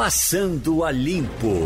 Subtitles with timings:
[0.00, 1.58] Passando a Limpo.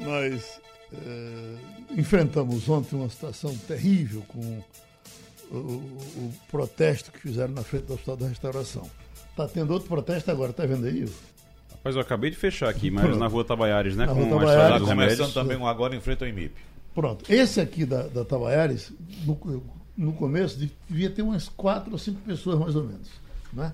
[0.00, 0.60] Nós
[0.92, 1.54] é,
[1.96, 4.60] enfrentamos ontem uma situação terrível com
[5.52, 8.90] o, o, protesto que fizeram na frente do Hospital da Restauração.
[9.30, 11.08] Está tendo outro protesto agora, está vendo aí?
[11.70, 13.18] Rapaz, eu acabei de fechar aqui, mas Pronto.
[13.20, 14.04] na rua Tabaiares, né?
[14.04, 16.56] Na com Tabaiares, Está começando também um agora em frente ao IMIP.
[16.92, 17.32] Pronto.
[17.32, 18.92] Esse aqui da, da Tabaiares,
[19.24, 19.62] no,
[19.96, 20.58] no começo,
[20.90, 23.08] devia ter umas quatro ou cinco pessoas mais ou menos.
[23.52, 23.72] Né?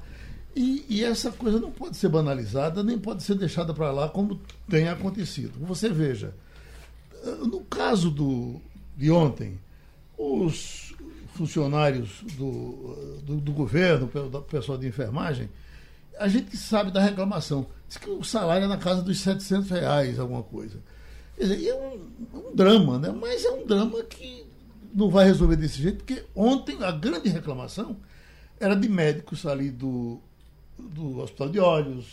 [0.55, 4.41] E, e, essa coisa não pode ser banalizada, nem pode ser deixada para lá como
[4.69, 5.65] tem acontecido.
[5.65, 6.35] Você veja,
[7.47, 8.61] no caso do,
[8.97, 9.59] de ontem,
[10.19, 10.93] os
[11.35, 15.49] funcionários do, do, do governo, do pessoal de enfermagem,
[16.19, 17.67] a gente sabe da reclamação.
[17.89, 20.79] Diz que o salário é na casa dos 700 reais, alguma coisa.
[21.37, 23.11] Quer dizer, é um, um drama, né?
[23.11, 24.45] mas é um drama que
[24.93, 27.97] não vai resolver desse jeito, porque ontem a grande reclamação
[28.59, 30.21] era de médicos ali do
[30.81, 32.07] do Hospital de Olhos,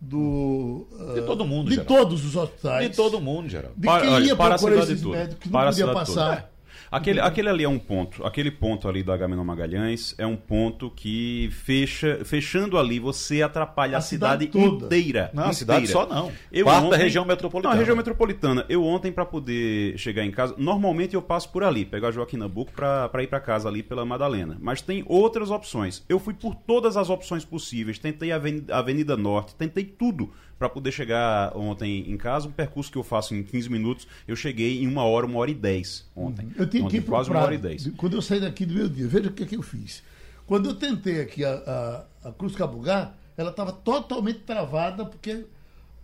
[0.00, 1.94] do de todo mundo, de Geraldo.
[1.94, 3.74] todos os hospitais, de todo mundo, Geraldo.
[3.76, 6.55] De quem para, ia para procurar esses médicos que não para podia passar.
[6.90, 8.24] Aquele, aquele ali é um ponto.
[8.24, 13.96] Aquele ponto ali do Agamenon Magalhães é um ponto que fecha, fechando ali, você atrapalha
[13.96, 15.30] a, a cidade, cidade inteira.
[15.32, 15.50] Não, inteira.
[15.50, 16.32] a cidade só não.
[16.52, 17.74] Eu Parte ontem, da região metropolitana.
[17.74, 18.66] Não, a região metropolitana.
[18.68, 22.72] Eu ontem, para poder chegar em casa, normalmente eu passo por ali, pegar Joaquim Nabuco
[22.72, 24.56] para ir para casa ali pela Madalena.
[24.60, 26.04] Mas tem outras opções.
[26.08, 27.98] Eu fui por todas as opções possíveis.
[27.98, 32.48] Tentei a Avenida, Avenida Norte, tentei tudo para poder chegar ontem em casa.
[32.48, 35.50] Um percurso que eu faço em 15 minutos, eu cheguei em uma hora, uma hora
[35.50, 36.50] e dez ontem.
[36.56, 37.90] Eu ontem, que ir quase uma hora e dez.
[37.96, 40.02] Quando eu saí daqui do meu dia, veja o que, é que eu fiz.
[40.46, 45.44] Quando eu tentei aqui a, a, a Cruz Cabugá, ela estava totalmente travada, porque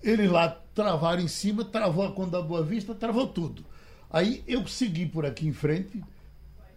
[0.03, 3.65] eles lá travaram em cima, travou a Conda Boa Vista, travou tudo.
[4.11, 6.03] Aí eu segui por aqui em frente,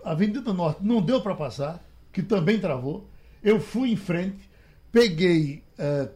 [0.03, 3.09] a Avenida Norte não deu para passar, que também travou.
[3.43, 4.49] Eu fui em frente,
[4.91, 6.09] peguei uh,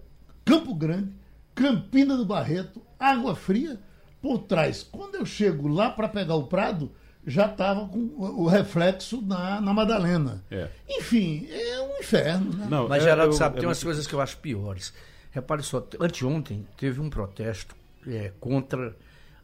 [0.45, 1.11] Campo Grande,
[1.59, 3.77] Campina do Barreto, Água Fria,
[4.21, 4.81] por trás.
[4.81, 6.89] Quando eu chego lá para pegar o Prado,
[7.27, 10.41] já estava com o reflexo na, na Madalena.
[10.49, 10.69] É.
[10.87, 12.53] Enfim, é um inferno.
[12.53, 12.67] Né?
[12.69, 14.93] Não, Mas, é, Geraldo, sabe, tem umas coisas que eu acho piores.
[15.31, 17.75] Repare só, anteontem teve um protesto
[18.07, 18.95] é, contra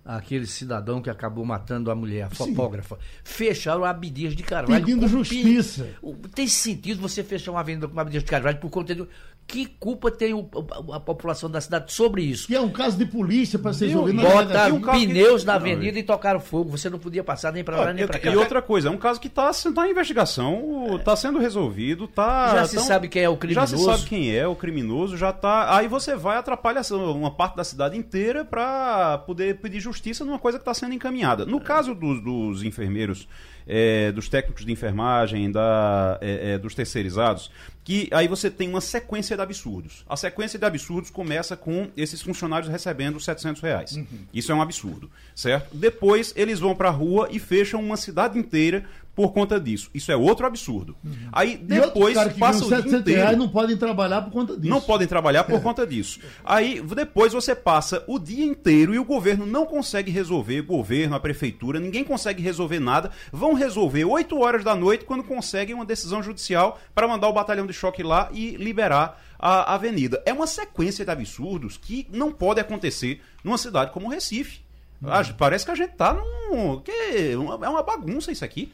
[0.05, 2.95] aquele cidadão que acabou matando a mulher, a fotógrafa.
[2.95, 3.01] Sim.
[3.23, 4.85] Fecharam a Abdias de Carvalho.
[4.85, 5.89] Pedindo justiça.
[6.33, 9.05] Tem sentido você fechar uma avenida com a Abdias de Carvalho por conta de
[9.47, 10.49] que culpa tem o,
[10.89, 12.47] a, a, população da cidade sobre isso?
[12.47, 14.21] Que é um caso de polícia para ser resolvido.
[14.21, 15.47] Botaram um pneus que...
[15.47, 16.71] na avenida não, e tocaram fogo.
[16.71, 18.31] Você não podia passar nem para lá nem para cá.
[18.31, 22.55] E outra coisa, é um caso que está tá em investigação, está sendo resolvido, tá.
[22.55, 23.71] Já se sabe quem é o criminoso.
[23.71, 25.77] Já se sabe quem é o criminoso, já tá.
[25.77, 30.57] Aí você vai atrapalhar uma parte da cidade inteira para poder pedir justiça numa coisa
[30.57, 31.45] que está sendo encaminhada.
[31.45, 33.27] No caso dos, dos enfermeiros
[33.67, 37.51] é, dos técnicos de enfermagem, da, é, é, dos terceirizados,
[37.85, 40.03] que aí você tem uma sequência de absurdos.
[40.09, 43.95] A sequência de absurdos começa com esses funcionários recebendo 700 reais.
[43.95, 44.25] Uhum.
[44.33, 45.69] Isso é um absurdo, certo?
[45.71, 48.85] Depois eles vão para a rua e fecham uma cidade inteira
[49.15, 49.89] por conta disso.
[49.93, 50.95] Isso é outro absurdo.
[51.03, 51.29] Uhum.
[51.31, 53.37] Aí depois passa o dia inteiro.
[53.37, 54.69] Não podem trabalhar por conta disso.
[54.69, 55.59] Não podem trabalhar por é.
[55.59, 56.19] conta disso.
[56.43, 61.15] Aí depois você passa o dia inteiro e o governo não consegue resolver, o governo,
[61.15, 63.09] a prefeitura, ninguém consegue resolver nada.
[63.31, 67.65] Vão resolver 8 horas da noite quando conseguem uma decisão judicial para mandar o batalhão
[67.65, 70.21] de choque lá e liberar a avenida.
[70.25, 74.59] É uma sequência de absurdos que não pode acontecer numa cidade como Recife.
[75.01, 75.09] Uhum.
[75.37, 76.79] Parece que a gente está num.
[76.79, 76.91] Que
[77.31, 78.71] é uma bagunça isso aqui.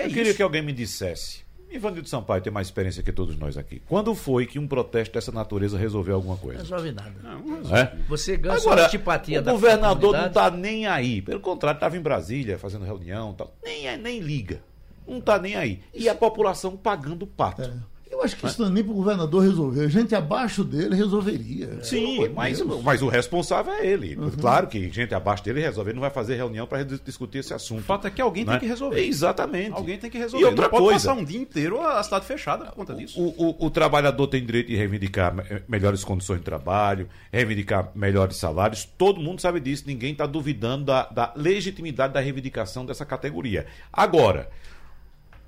[0.00, 0.16] Que é Eu isso?
[0.16, 1.40] queria que alguém me dissesse.
[1.70, 3.80] Ivanildo Sampaio tem mais experiência que todos nós aqui.
[3.86, 6.58] Quando foi que um protesto dessa natureza resolveu alguma coisa?
[6.58, 7.14] Não resolve nada.
[7.22, 7.94] Não, é?
[8.08, 11.22] Você ganha Agora, a antipatia o da governador não está nem aí.
[11.22, 13.54] Pelo contrário, estava em Brasília fazendo reunião, tal.
[13.62, 14.60] Nem, nem liga.
[15.06, 15.80] Não está nem aí.
[15.94, 17.62] E a população pagando pato.
[17.62, 17.72] É.
[18.20, 19.88] Eu acho que isso não é nem para o governador resolver.
[19.88, 21.82] Gente abaixo dele resolveria.
[21.82, 24.14] Sim, mas, mas o responsável é ele.
[24.14, 24.30] Uhum.
[24.30, 25.90] Claro que gente abaixo dele resolve.
[25.90, 27.80] Ele não vai fazer reunião para discutir esse assunto.
[27.80, 28.58] O fato é que alguém tem é?
[28.58, 29.00] que resolver.
[29.00, 29.72] Exatamente.
[29.72, 30.44] Alguém tem que resolver.
[30.44, 33.18] E outra não pode coisa, passar um dia inteiro a cidade fechada por conta disso.
[33.18, 35.34] O, o, o trabalhador tem direito de reivindicar
[35.66, 38.84] melhores condições de trabalho, reivindicar melhores salários.
[38.98, 39.84] Todo mundo sabe disso.
[39.86, 43.64] Ninguém está duvidando da, da legitimidade da reivindicação dessa categoria.
[43.90, 44.50] Agora.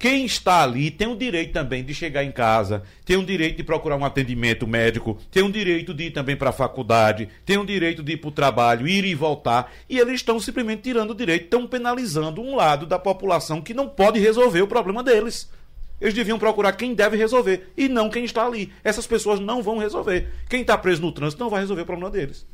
[0.02, 3.62] Quem está ali tem o direito também de chegar em casa, tem o direito de
[3.62, 7.64] procurar um atendimento médico, tem o direito de ir também para a faculdade, tem o
[7.64, 9.72] direito de ir para o trabalho, ir e voltar.
[9.88, 13.88] E eles estão simplesmente tirando o direito, estão penalizando um lado da população que não
[13.88, 15.48] pode resolver o problema deles.
[16.00, 18.72] Eles deviam procurar quem deve resolver e não quem está ali.
[18.82, 20.32] Essas pessoas não vão resolver.
[20.50, 22.44] Quem está preso no trânsito não vai resolver o problema deles.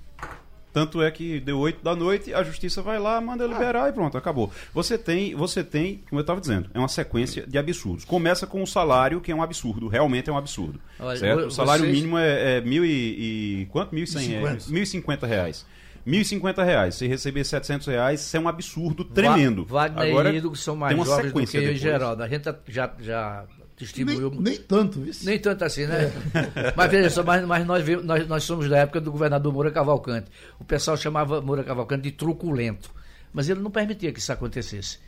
[0.78, 4.16] Tanto é que deu 8 da noite, a justiça vai lá, manda liberar e pronto,
[4.16, 4.52] acabou.
[4.72, 8.04] Você tem, você tem, como eu estava dizendo, é uma sequência de absurdos.
[8.04, 10.78] Começa com o salário, que é um absurdo, realmente é um absurdo.
[11.00, 11.46] Olha, certo?
[11.46, 13.92] O salário vocês- mínimo é, é mil e, e quanto?
[13.92, 14.70] Mil e cem reais.
[14.70, 15.66] 1.050 reais.
[16.06, 16.94] 1.050 reais.
[16.94, 19.64] Se receber 700 reais, isso é um absurdo tremendo.
[19.64, 21.64] Va- Wagner Agora, e que são mais tem uma jovens do que sequência eu e
[21.75, 21.80] depois.
[21.80, 22.22] Geraldo.
[22.22, 23.44] A gente já, já
[23.78, 24.30] distribuiu.
[24.30, 25.25] Nem, nem tanto, isso.
[25.25, 26.12] Nem tanto assim, né?
[26.76, 30.30] Mas veja só, mas, mas nós, nós, nós somos da época do governador Moura Cavalcante.
[30.58, 32.90] O pessoal chamava Moura Cavalcante de truculento.
[33.32, 34.98] Mas ele não permitia que isso acontecesse.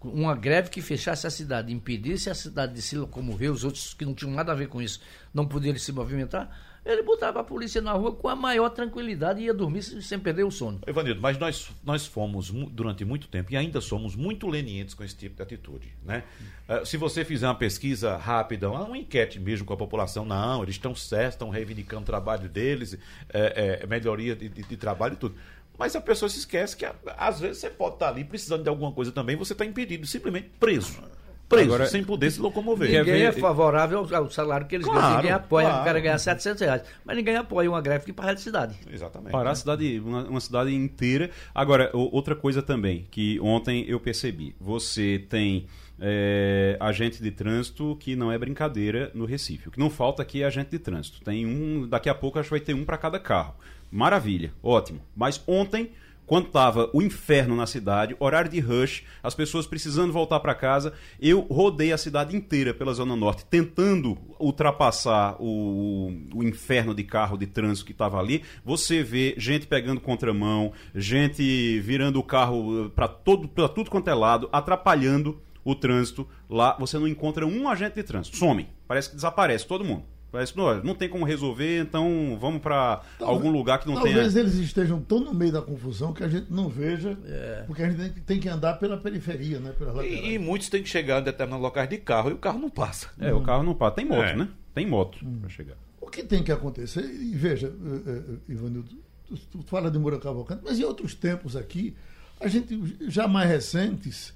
[0.00, 4.06] Uma greve que fechasse a cidade, impedisse a cidade de se locomover, os outros que
[4.06, 5.00] não tinham nada a ver com isso
[5.34, 6.50] não podiam se movimentar,
[6.86, 10.44] ele botava a polícia na rua com a maior tranquilidade e ia dormir sem perder
[10.44, 10.80] o sono.
[10.86, 15.16] Evanildo, mas nós, nós fomos durante muito tempo e ainda somos muito lenientes com esse
[15.16, 15.92] tipo de atitude.
[16.04, 16.22] Né?
[16.68, 20.76] Eh, se você fizer uma pesquisa rápida, uma enquete mesmo com a população, não, eles
[20.76, 22.94] estão certos, estão reivindicando o trabalho deles,
[23.30, 25.34] eh, eh, melhoria de, de- de trabalho e tudo.
[25.78, 26.86] Mas a pessoa se esquece que
[27.18, 30.48] às vezes você pode estar ali precisando de alguma coisa também, você está impedido, simplesmente
[30.58, 31.02] preso.
[31.48, 32.88] Preso, Agora- sem poder se locomover.
[32.88, 35.16] Ninguém ver- é favorável ao, salário que eles Claro, ganham.
[35.16, 35.82] Ninguém apoia claro.
[35.82, 36.82] o cara ganhar 700 reais.
[37.04, 38.74] Mas ninguém apoia uma greve que para a cidade.
[38.92, 39.30] Exatamente.
[39.30, 41.30] Parar a cidade, uma, uma cidade inteira.
[41.54, 44.56] Agora, outra coisa também, que ontem eu percebi.
[44.60, 45.66] Você tem
[46.00, 49.68] é, agente de trânsito que não é brincadeira no Recife.
[49.68, 51.20] O que não falta aqui é agente de trânsito.
[51.24, 53.54] Tem um, daqui a pouco acho que vai ter um para cada carro.
[53.90, 55.00] Maravilha, ótimo.
[55.16, 55.92] Mas ontem,
[56.26, 60.92] quando estava o inferno na cidade, horário de rush, as pessoas precisando voltar para casa,
[61.20, 67.38] eu rodei a cidade inteira pela Zona Norte, tentando ultrapassar o, o inferno de carro,
[67.38, 68.42] de trânsito que estava ali.
[68.64, 74.14] Você vê gente pegando contramão, gente virando o carro para todo, pra tudo quanto é
[74.14, 76.28] lado, atrapalhando o trânsito.
[76.48, 78.36] Lá você não encontra um agente de trânsito.
[78.36, 78.68] Some.
[78.86, 80.15] Parece que desaparece todo mundo.
[80.32, 84.34] Parece que não, não tem como resolver, então vamos para algum lugar que não Talvez
[84.34, 84.44] tenha.
[84.44, 87.64] eles estejam tão no meio da confusão que a gente não veja, É.
[87.66, 89.72] porque a gente tem que- andar pela periferia, né?
[90.04, 92.68] E, e muitos têm que chegar em determinados locais de carro e o carro não
[92.70, 93.08] passa.
[93.18, 93.92] É, o carro não para.
[93.92, 94.36] Tem moto, É.
[94.36, 94.48] né?
[94.74, 95.76] Tem moto para chegar.
[96.00, 98.88] O que tem que acontecer, e veja, eh, eh, Ivanildo,
[99.26, 101.96] tu, tu fala de Moura Cavalcante, mas em outros tempos aqui,
[102.40, 102.78] a gente,
[103.08, 104.32] já mais recentes,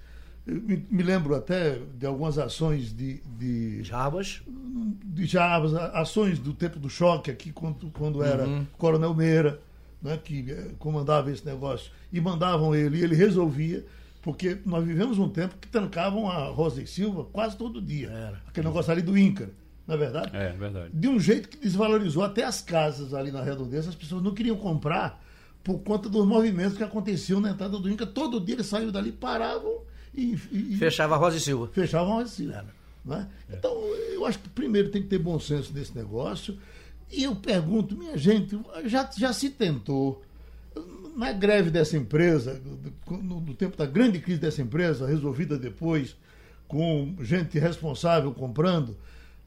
[0.50, 4.42] me, me lembro até de algumas ações de, de, Jarbas.
[4.46, 9.60] de Jabas, ações do tempo do choque aqui, quando, quando era Coronel Meira,
[10.02, 13.84] né, que eh, comandava esse negócio, e mandavam ele, e ele resolvia,
[14.22, 18.08] porque nós vivemos um tempo que trancavam a Rosa e Silva quase todo dia.
[18.08, 18.42] Era.
[18.46, 19.50] Aquele negócio ali do Inca,
[19.86, 20.36] não é verdade?
[20.36, 20.90] É, verdade.
[20.92, 23.88] de um jeito que desvalorizou até as casas ali na redondeza.
[23.90, 25.22] As pessoas não queriam comprar
[25.62, 28.06] por conta dos movimentos que aconteciam na entrada do Inca.
[28.06, 29.89] Todo dia eles saíam dali, paravam
[30.20, 31.68] e, e- e Fechava a Rosa e Silva.
[31.72, 32.50] fechavam assim.
[33.04, 33.28] Né?
[33.50, 33.72] Então,
[34.12, 36.58] eu acho que primeiro tem que ter bom senso nesse negócio.
[37.10, 40.22] E eu pergunto, minha gente, já, já se tentou,
[41.16, 42.60] na greve dessa empresa,
[43.10, 46.14] no, no tempo da grande crise dessa empresa, resolvida depois
[46.68, 48.96] com gente responsável comprando,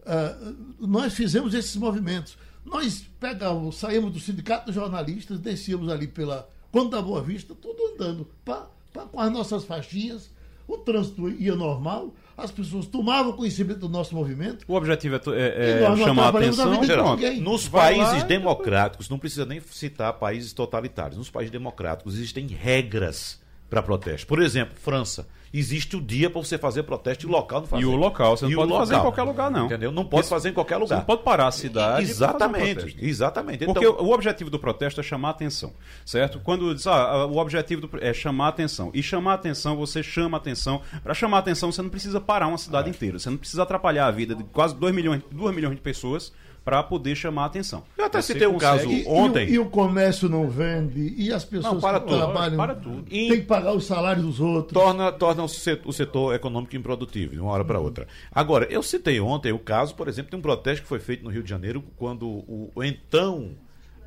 [0.06, 2.38] ah, nós fizemos esses movimentos.
[2.66, 7.94] Nós pegávamos, saímos do sindicato dos jornalistas, descíamos ali pela Ponta da Boa Vista, tudo
[7.94, 10.30] andando pá, pá, com as nossas faixinhas,
[10.68, 14.66] o trânsito ia normal, as pessoas tomavam conhecimento do nosso movimento.
[14.68, 16.72] O objetivo é, é- é chamar a atenção.
[16.72, 17.22] vida de pronto.
[17.22, 17.42] ninguém.
[17.42, 21.18] Nos Vai lá países e- democráticos, não precisa nem citar países totalitários.
[21.18, 23.40] Nos países democráticos existem regras
[23.70, 24.26] para protesto.
[24.28, 25.28] Por exemplo, França.
[25.54, 27.84] Existe o dia para você fazer protesto e o local não fazer.
[27.84, 29.66] E o local, você não E pode fazer em qualquer lugar, não.
[29.68, 29.92] Entendeu?
[29.92, 30.98] Não pode fazer em qualquer Você lugar.
[30.98, 32.08] não pode parar a cidade.
[32.08, 33.66] fazer um Exatamente, exatamente.
[33.66, 35.72] Porque Então, o objetivo do protesto é chamar a atenção,
[36.04, 36.40] certo?
[36.40, 38.90] Quando diz, ah, o objetivo do- é chamar a atenção.
[38.96, 40.82] E chamar a atenção, você chama a atenção.
[41.04, 43.20] Para chamar a atenção, você não precisa parar uma cidade inteira.
[43.20, 46.82] Você não precisa atrapalhar a vida de quase 2 milhões, 2 milhões de pessoas para
[46.82, 47.84] poder chamar a atenção.
[47.98, 51.14] Eu até Você citei um caso E, Ontem- e o, e o comércio não vende,
[51.18, 53.04] e as pessoas Não, para que tudo, trabalham para tudo.
[53.04, 54.74] tem que pagar os salários dos outros.
[54.74, 58.08] torna, torna o setor, o setor econômico improdutivo de uma hora para outra.
[58.32, 61.30] Agora, eu citei ontem o caso, por exemplo, de um protesto que foi feito no
[61.30, 63.52] Rio de Janeiro quando o, o então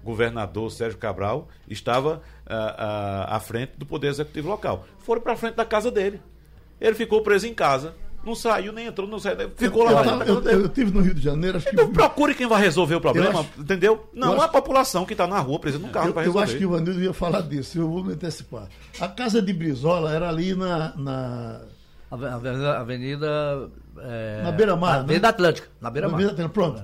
[0.03, 4.87] governador Sérgio Cabral estava ah, ah, à frente do Poder Executivo local.
[4.99, 6.21] Foram para frente da casa dele.
[6.81, 7.95] Ele ficou preso em casa.
[8.27, 9.51] Não saiu, nem entrou, não saiu.
[9.57, 10.65] Ficou lá eu, na casa eu, dele.
[10.65, 11.93] eu tive no Rio de Janeiro, acho Então que.
[11.95, 14.11] procure quem vai resolver o problema, acho- entendeu?
[14.13, 16.23] Não eu é a acho- população que está na rua presa num carro Eu, para
[16.23, 16.45] eu resolver.
[16.45, 18.67] acho que o Vanildo ia falar disso, eu vou me antecipar.
[19.01, 20.93] A casa de Brizola era ali na.
[20.97, 21.61] na
[22.11, 22.79] Ave- Avenida.
[22.79, 25.29] Avenida é, Na beira-mar, Avenida né?
[25.29, 25.69] Atlântica.
[25.81, 26.21] Na beira-mar.
[26.21, 26.83] na Pronto.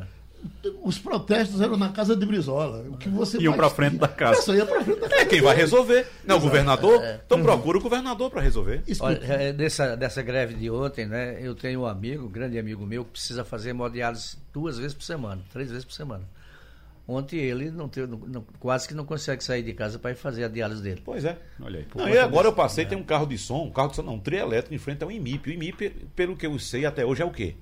[0.82, 2.84] Os protestos eram na casa de Brizola.
[2.88, 4.54] O que você Iam pra frente da casa.
[4.54, 5.22] Ia pra frente da casa.
[5.22, 6.06] É quem vai resolver.
[6.26, 7.00] Não é o governador?
[7.26, 8.82] Então procura o governador para resolver.
[9.00, 11.38] Olha, é, dessa, dessa greve de ontem, né?
[11.40, 15.04] Eu tenho um amigo, um grande amigo meu, que precisa fazer hemodiálise duas vezes por
[15.04, 16.25] semana, três vezes por semana.
[17.06, 20.14] Ontem ele não teve, não- não- quase que não consegue sair de casa para ir
[20.14, 21.02] fazer a diálise dele.
[21.04, 21.37] Pois é.
[21.61, 21.87] Olha aí.
[21.94, 24.14] Não, e agora eu passei, tem um carro de som, um carro de som, não,
[24.14, 25.50] um trio elétrico em frente ao IMIP.
[25.50, 27.56] O IMIP, pelo que eu sei até hoje, é o quê?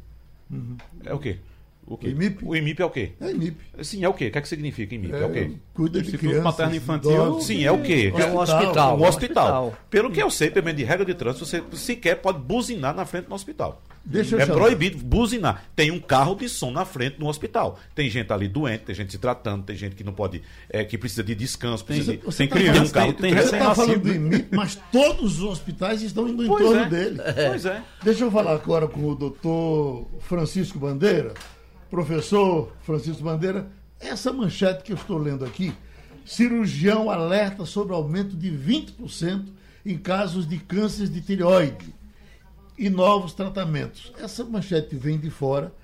[1.05, 1.39] É o quê?
[1.87, 2.09] O O quê?
[2.09, 2.45] IMIP?
[2.45, 3.13] O IMIP é o quê?
[3.21, 3.57] É IMIP.
[3.83, 4.29] Sim, é o quê?
[4.29, 5.15] O que é que significa IMIP?
[5.15, 5.51] É, o quê?
[5.75, 6.45] Cuida de Instituto crianças.
[6.45, 7.11] Materno Infantil.
[7.11, 7.47] idosos.
[7.47, 8.13] Sim, é o quê?
[8.17, 8.99] É um hospital.
[8.99, 9.75] Um hospital.
[9.91, 13.05] Pelo que eu sei, pelo menos de regra de trânsito, você sequer pode buzinar na
[13.05, 13.83] frente do hospital.
[14.05, 15.65] Deixa eu é proibido buzinar.
[15.77, 17.79] Tem um carro de som na frente do hospital.
[17.95, 20.97] Tem gente ali doente, tem gente se tratando, tem gente que não pode, é, que
[20.97, 23.75] precisa de descanso, precisa de, Tem tá criança, tem um carro, tem, tem Você está
[23.75, 26.89] falando do IMIP, mas todos os hospitais estão indo em Pois torno é.
[26.89, 27.19] dele.
[27.49, 27.83] Pois é.
[28.03, 31.35] Deixa eu falar agora com o doutor Francisco Bandeira.
[31.91, 35.75] Professor Francisco Bandeira, essa manchete que eu estou lendo aqui,
[36.25, 39.49] cirurgião alerta sobre aumento de 20%
[39.85, 41.95] em casos de câncer de tireoide
[42.79, 44.13] e novos tratamentos.
[44.19, 45.75] Essa manchete vem de fora,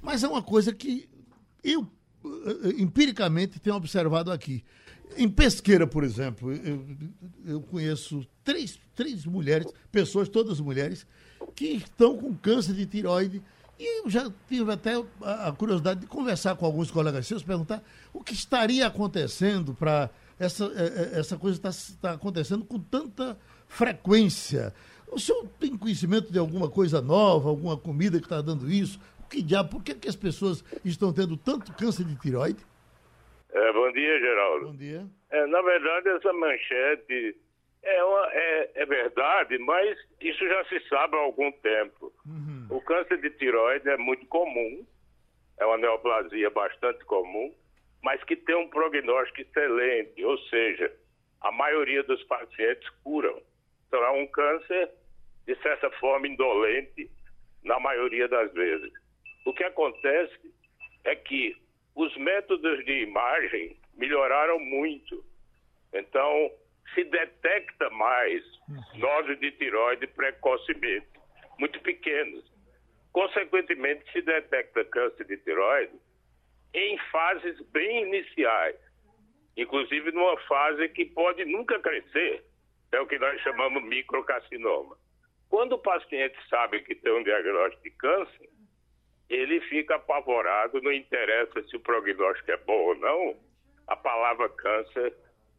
[0.00, 1.08] mas é uma coisa que
[1.62, 1.86] eu
[2.24, 2.28] eh,
[2.64, 4.64] eh, empiricamente tenho observado aqui.
[5.16, 6.84] Em Pesqueira, por exemplo, eu,
[7.44, 11.06] eu conheço três, três mulheres, pessoas, todas mulheres,
[11.54, 13.42] que estão com câncer de tireoide.
[13.78, 14.92] E eu já tive até
[15.22, 20.64] a curiosidade de conversar com alguns colegas seus, perguntar o que estaria acontecendo para essa,
[20.64, 24.72] eh, eh, essa coisa estar acontecendo com tanta frequência.
[25.08, 28.98] O senhor tem conhecimento de alguma coisa nova, alguma comida que está dando isso?
[29.20, 32.64] O que diabo, por que, que as pessoas estão tendo tanto câncer de tireoide?
[33.50, 34.66] É, bom dia, Geraldo.
[34.68, 35.06] Bom dia.
[35.30, 37.36] É, na verdade, essa manchete
[37.82, 42.05] é, uma- é- é verdade, mas isso já se sabe há algum tempo.
[42.70, 44.86] O câncer de tiroide é muito comum,
[45.58, 47.54] é uma neoplasia bastante comum,
[48.02, 50.92] mas que tem um prognóstico excelente, ou seja,
[51.40, 53.40] a maioria dos pacientes curam.
[53.86, 54.90] Então, é um câncer,
[55.46, 57.10] de certa forma, indolente,
[57.64, 58.92] na maioria das vezes.
[59.44, 60.54] O que acontece
[61.04, 61.56] é que
[61.94, 65.24] os métodos de imagem melhoraram muito.
[65.92, 66.50] Então,
[66.94, 68.42] se detecta mais
[68.94, 71.06] nódulos de tiroide precocemente,
[71.58, 72.55] muito pequenos.
[73.16, 75.98] Consequentemente, se detecta câncer de tiroide
[76.74, 78.76] em fases bem iniciais,
[79.56, 82.44] inclusive numa fase que pode nunca crescer,
[82.92, 84.98] é o que nós chamamos microcarcinoma.
[85.48, 88.50] Quando o paciente sabe que tem um diagnóstico de câncer,
[89.30, 93.40] ele fica apavorado, não interessa se o prognóstico é bom ou não,
[93.86, 95.14] a palavra câncer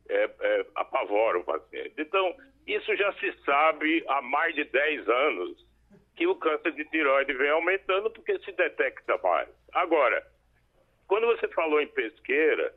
[0.08, 1.96] é, é, apavora o paciente.
[1.98, 2.38] Então,
[2.68, 5.67] isso já se sabe há mais de 10 anos,
[6.18, 9.48] que o câncer de tiroide vem aumentando porque se detecta mais.
[9.74, 10.26] Agora,
[11.08, 12.74] quando você falou em pesqueira,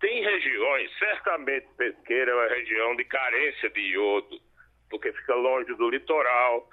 [0.00, 4.38] tem regiões, certamente pesqueira é uma região de carência de iodo,
[4.90, 6.68] porque fica longe do litoral,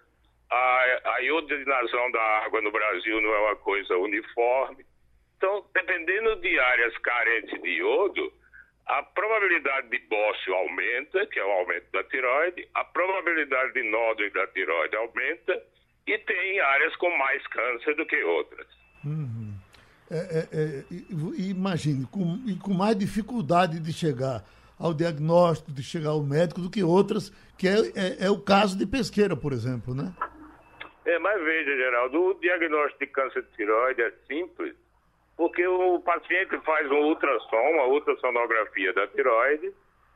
[0.50, 4.86] a, a iodinação da água no Brasil não é uma coisa uniforme.
[5.38, 8.34] Então, dependendo de áreas carentes de iodo,
[8.86, 14.34] a probabilidade de bócio aumenta, que é o aumento da tiroide, a probabilidade de nódulos
[14.34, 15.64] da tiroide aumenta,
[16.08, 18.68] e tem áreas com mais câncer do que outras.
[20.10, 20.84] É, é, é,
[21.38, 24.44] e imagine, com, e com mais dificuldade de chegar
[24.78, 28.78] ao diagnóstico, de chegar ao médico do que outras, que é, é, é o caso
[28.78, 30.12] de pesqueira, por exemplo, né?
[31.06, 34.76] É, mas veja, Geraldo, o diagnóstico de câncer de tiroide é simples,
[35.38, 39.74] porque o paciente faz um ultrassom, uma ultrassonografia da tiroide,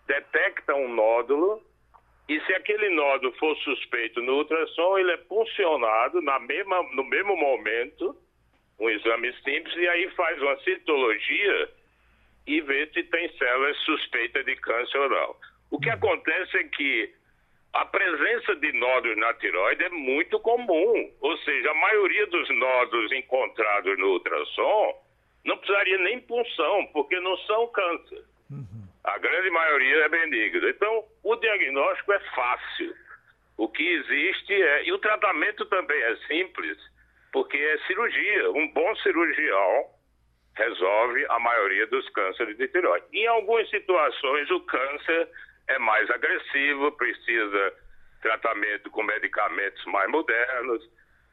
[0.08, 1.62] detecta um nódulo,
[2.28, 7.36] e se aquele nódulo for suspeito no ultrassom, ele é puncionado na mesma, no mesmo
[7.36, 8.16] momento,
[8.80, 11.70] um exame simples, e aí faz uma citologia
[12.48, 15.36] e vê se tem células suspeitas de câncer ou não.
[15.72, 17.14] O que acontece é que
[17.74, 23.12] a presença de nódulos na tiroide é muito comum, ou seja, a maioria dos nódulos
[23.12, 25.02] encontrados no ultrassom
[25.44, 28.24] não precisaria nem punção, porque não são câncer.
[29.06, 30.70] A grande maioria é benigna.
[30.70, 32.94] Então, o diagnóstico é fácil.
[33.58, 34.88] O que existe é.
[34.88, 36.78] E o tratamento também é simples,
[37.32, 38.52] porque é cirurgia.
[38.52, 39.86] Um bom cirurgião
[40.56, 43.06] resolve a maioria dos cânceres de tireoide.
[43.14, 45.30] Em algumas situações, o câncer
[45.68, 47.74] é mais agressivo, precisa
[48.22, 50.82] tratamento com medicamentos mais modernos,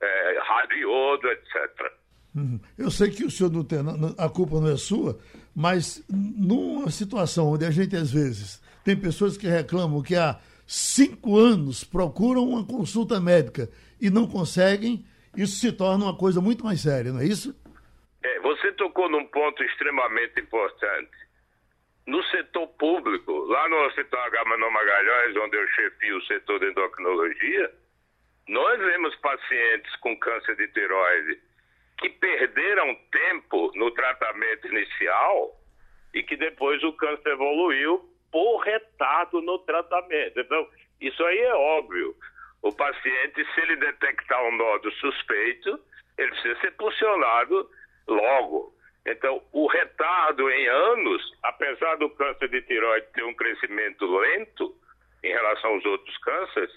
[0.01, 1.93] é, radiodo, etc.
[2.35, 2.61] Uhum.
[2.79, 3.79] Eu sei que o senhor não tem,
[4.19, 5.19] a culpa não é sua,
[5.55, 11.39] mas numa situação onde a gente às vezes tem pessoas que reclamam que há cinco
[11.39, 13.69] anos procuram uma consulta médica
[14.01, 15.05] e não conseguem,
[15.37, 17.55] isso se torna uma coisa muito mais séria, não é isso?
[18.23, 21.11] É, você tocou num ponto extremamente importante.
[22.07, 27.73] No setor público, lá no Hospital Gama Magalhães, onde eu chefio o setor de endocrinologia,
[28.49, 31.41] nós vemos pacientes com câncer de tiroide
[32.03, 35.57] que perderam tempo no tratamento inicial
[36.13, 40.41] e que depois o câncer evoluiu por retardo no tratamento.
[40.41, 40.69] Então,
[41.01, 42.13] isso aí é óbvio.
[42.61, 45.79] O paciente, se ele detectar um nódulo suspeito,
[46.19, 47.71] ele precisa ser posicionado
[48.09, 48.75] logo.
[49.07, 54.75] Então, o retardo em anos, apesar do câncer de tiroide ter um crescimento lento
[55.23, 56.73] em relação aos outros cânceres,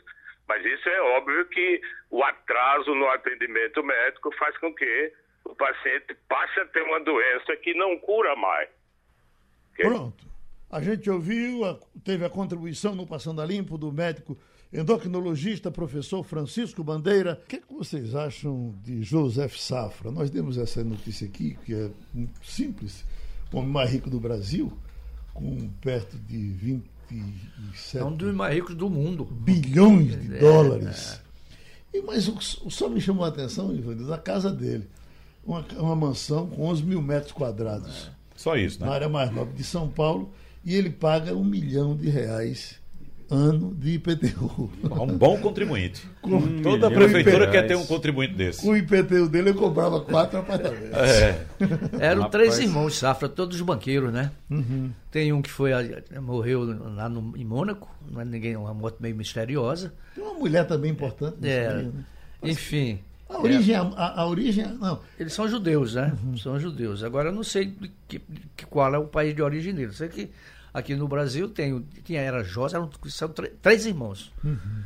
[0.47, 6.15] mas isso é óbvio que o atraso no atendimento médico faz com que o paciente
[6.27, 8.69] passe a ter uma doença que não cura mais.
[9.75, 10.25] Pronto.
[10.69, 11.61] A gente ouviu,
[12.03, 14.37] teve a contribuição no Passando a Limpo do médico
[14.73, 17.39] endocrinologista, professor Francisco Bandeira.
[17.43, 20.11] O que, é que, vocês acham de Joseph Safra?
[20.11, 21.89] Nós demos essa notícia aqui, que é
[22.43, 23.05] simples,
[23.53, 24.71] o homem mais rico do Brasil,
[25.33, 26.94] com perto de 27...
[27.93, 29.25] É um dos mais ricos do mundo.
[29.25, 31.19] Bilhões de é, dólares.
[31.93, 31.97] É.
[31.97, 32.35] E, mas o,
[32.65, 34.87] o só me chamou a atenção, Ivanildo, a casa dele.
[35.45, 38.09] Uma, uma mansão com 11 mil metros quadrados.
[38.11, 38.15] É.
[38.35, 38.87] Só isso, né?
[38.87, 40.31] Na área mais nobre de São Paulo.
[40.63, 42.79] E ele paga um milhão de reais
[43.29, 44.69] ano de IPTU.
[44.83, 46.07] Um bom contribuinte.
[46.21, 48.61] Com Toda prefeitura quer ter um contribuinte desse.
[48.61, 50.97] Com o IPTU dele, eu comprava quatro apartamentos.
[50.97, 51.45] É.
[51.99, 52.31] Eram Rapaz.
[52.31, 54.31] três irmãos Safra, todos banqueiros, né?
[54.49, 54.91] Uhum.
[55.11, 55.71] Tem um que foi
[56.21, 56.63] morreu
[56.95, 59.93] lá no, em Mônaco, não é ninguém, uma morte meio misteriosa.
[60.13, 61.37] Tem uma mulher também importante.
[61.47, 61.73] É.
[61.73, 61.91] né?
[62.43, 62.99] Enfim.
[63.27, 63.79] A origem, é.
[63.79, 64.99] a, a, origem, não.
[65.19, 66.13] Eles são judeus, né?
[66.23, 66.37] Uhum.
[66.37, 67.03] São judeus.
[67.03, 67.73] Agora eu não sei
[68.07, 68.21] que,
[68.55, 69.97] que, qual é o país de origem deles.
[69.97, 70.29] Sei que
[70.75, 73.29] Aqui no Brasil tem, tinha era Josa, eram, são
[73.61, 74.33] três irmãos.
[74.43, 74.83] Uhum.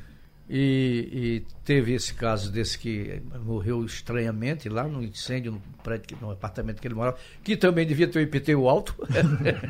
[0.47, 6.29] E, e, teve esse caso desse que morreu estranhamente lá no incêndio no, prédio, no
[6.29, 8.95] apartamento que ele morava, que também devia ter o IPTU alto.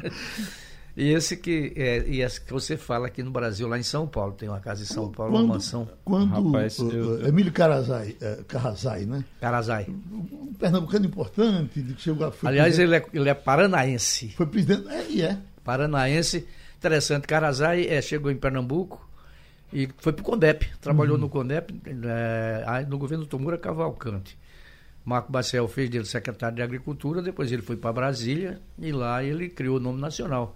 [0.96, 4.06] e esse que é, e esse que você fala aqui no Brasil, lá em São
[4.06, 5.90] Paulo, tem uma casa em São Paulo, quando, uma mansão.
[6.04, 7.26] Quando Rapaz, eu...
[7.26, 9.24] Emílio Carazai, uh, Carrazai, né?
[9.40, 9.88] Carazai.
[9.90, 14.30] Um pernambucano importante, que chegou a, Aliás, ele é, ele é paranaense.
[14.30, 16.48] Foi presidente, é, e é paranaense,
[16.78, 17.28] interessante.
[17.28, 19.08] Carazai é, chegou em Pernambuco
[19.72, 21.22] e foi para o CONDEP, trabalhou uhum.
[21.22, 24.38] no CONDEP, é, no governo Tomura Cavalcante.
[25.06, 29.50] Marco Bacel fez dele secretário de Agricultura, depois ele foi para Brasília e lá ele
[29.50, 30.56] criou o nome nacional.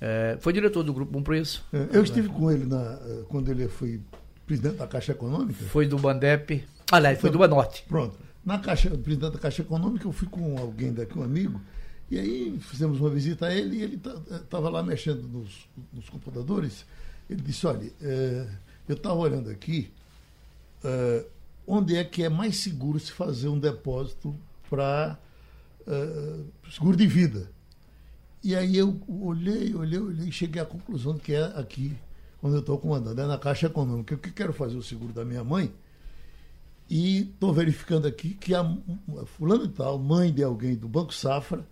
[0.00, 1.64] É, foi diretor do Grupo Bom Preço.
[1.72, 4.00] É, eu estive com ele na, quando ele foi
[4.46, 5.64] presidente da Caixa Econômica.
[5.64, 7.84] Foi do Bandep, aliás, foi do Banorte.
[7.88, 8.18] Pronto.
[8.44, 11.60] Na Caixa, presidente da Caixa Econômica, eu fui com alguém daqui, um amigo,
[12.14, 14.00] e aí fizemos uma visita a ele e ele
[14.30, 16.86] estava lá mexendo nos, nos, computadores.
[17.28, 18.48] Ele disse, olha, é,
[18.88, 19.90] eu estava olhando aqui,
[20.84, 21.26] é,
[21.66, 24.32] onde é que é mais seguro se fazer um depósito
[24.70, 25.18] para
[25.88, 27.50] é, seguro de vida.
[28.44, 31.96] E aí eu olhei, olhei, olhei e cheguei à conclusão de que é aqui,
[32.40, 34.14] onde eu estou comandando, é na Caixa Econômica.
[34.14, 35.72] Eu que quero fazer o seguro da minha mãe
[36.88, 38.64] e estou verificando aqui que a
[39.26, 41.66] fulano e tal, mãe de alguém do Banco Safra,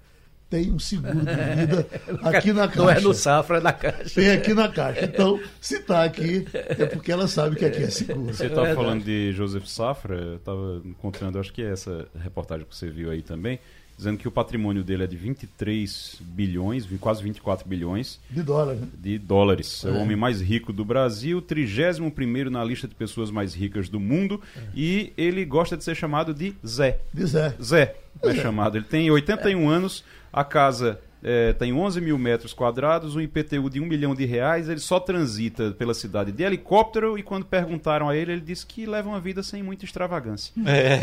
[0.53, 1.87] tem um seguro de vida
[2.29, 2.83] aqui na Caixa.
[2.83, 4.15] Não é no Safra, é na Caixa.
[4.15, 5.07] Tem aqui na Caixa.
[5.07, 8.35] Então, se está aqui, é porque ela sabe que aqui é seguro.
[8.35, 12.67] Você estava é falando de Joseph Safra, eu estava encontrando, acho que é essa reportagem
[12.67, 13.59] que você viu aí também,
[13.97, 18.81] dizendo que o patrimônio dele é de 23 bilhões, quase 24 bilhões de dólares.
[18.83, 18.89] Né?
[18.99, 19.85] De dólares.
[19.87, 19.89] É.
[19.89, 19.93] é.
[19.93, 23.99] o homem mais rico do Brasil, 31 primeiro na lista de pessoas mais ricas do
[23.99, 24.61] mundo é.
[24.77, 27.01] e ele gosta de ser chamado de Zé.
[27.15, 27.57] De Zé.
[27.63, 28.77] Zé é, é chamado.
[28.77, 33.79] Ele tem 81 anos, a casa é, tem 11 mil metros quadrados, um IPTU de
[33.81, 38.17] um milhão de reais, ele só transita pela cidade de helicóptero e quando perguntaram a
[38.17, 40.53] ele, ele disse que leva uma vida sem muita extravagância.
[40.67, 41.01] É.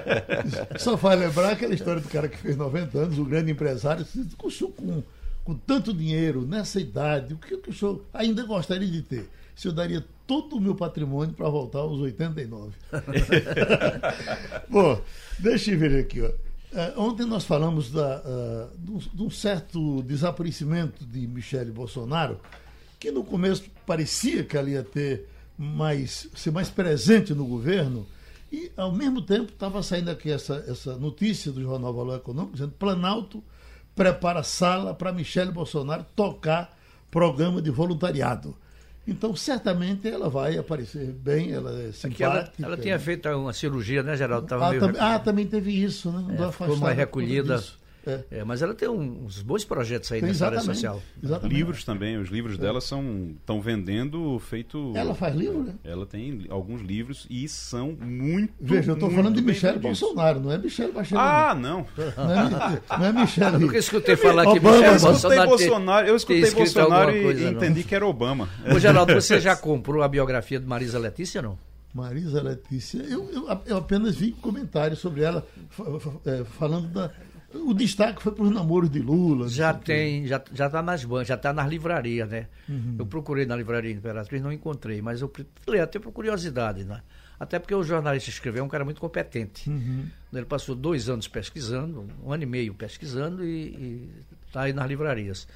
[0.78, 4.06] só faz lembrar aquela história do cara que fez 90 anos, o grande empresário,
[4.38, 5.02] com, com,
[5.44, 9.28] com tanto dinheiro, nessa idade, o que, que o senhor ainda gostaria de ter?
[9.54, 12.72] Se eu daria todo o meu patrimônio para voltar aos 89.
[14.70, 14.98] Bom,
[15.38, 16.30] deixa eu ver aqui, ó.
[16.72, 18.78] Uh, ontem nós falamos da, uh,
[19.14, 22.40] de, um, certo desaparecimento de Michele Bolsonaro,
[22.98, 28.06] que no começo parecia que ela ia ter mais, ser mais presente no governo,
[28.50, 32.72] e ao mesmo tempo estava saindo aqui essa, essa notícia do Jornal Valor Econômico, dizendo
[32.72, 33.44] Planalto
[33.94, 36.74] prepara sala para Michele Bolsonaro tocar
[37.10, 38.56] programa de voluntariado.
[39.06, 42.24] Então, certamente ela vai aparecer bem, ela é simpática.
[42.24, 44.46] Ela, ela tinha feito uma cirurgia, né, Geraldo?
[44.46, 44.80] Tava ah, meio...
[44.80, 44.92] tam...
[44.98, 46.36] ah, também teve isso, né?
[46.38, 47.62] É, ficou mais recolhida.
[48.06, 48.20] É.
[48.30, 51.00] É, mas ela tem uns bons projetos aí tem nessa área social.
[51.22, 51.56] Exatamente.
[51.56, 54.92] Livros também, os livros dela são estão vendendo feito.
[54.94, 55.74] Ela faz livro, né?
[55.84, 58.52] Ela tem alguns livros e são muito.
[58.60, 61.24] Veja, eu estou falando de Michele Bolsonaro, não é Michele Bachelet.
[61.24, 61.86] Ah, não.
[62.16, 63.54] Não é, não é Michele.
[63.54, 67.50] Eu nunca escutei falar que Obama, Michele eu escutei Bolsonaro, eu escutei Bolsonaro e coisa,
[67.50, 67.86] entendi não.
[67.86, 68.48] que era Obama.
[68.74, 71.58] Ô, Geraldo, você já comprou a biografia de Marisa Letícia, não?
[71.94, 75.46] Marisa Letícia, eu, eu, eu apenas vi comentários sobre ela,
[76.24, 77.10] é, falando da,
[77.54, 79.48] O destaque foi para os namoros de Lula.
[79.48, 82.46] Já tem, já, já tá nas bancas, já tá nas livrarias, né?
[82.68, 82.96] Uhum.
[82.98, 85.30] Eu procurei na livraria Imperatriz, não encontrei, mas eu
[85.64, 87.00] falei até por curiosidade, né?
[87.38, 89.68] Até porque o jornalista escreveu é um cara muito competente.
[89.68, 90.04] Uhum.
[90.32, 94.08] Ele passou dois anos pesquisando, um ano e meio pesquisando e
[94.46, 95.46] está aí nas livrarias.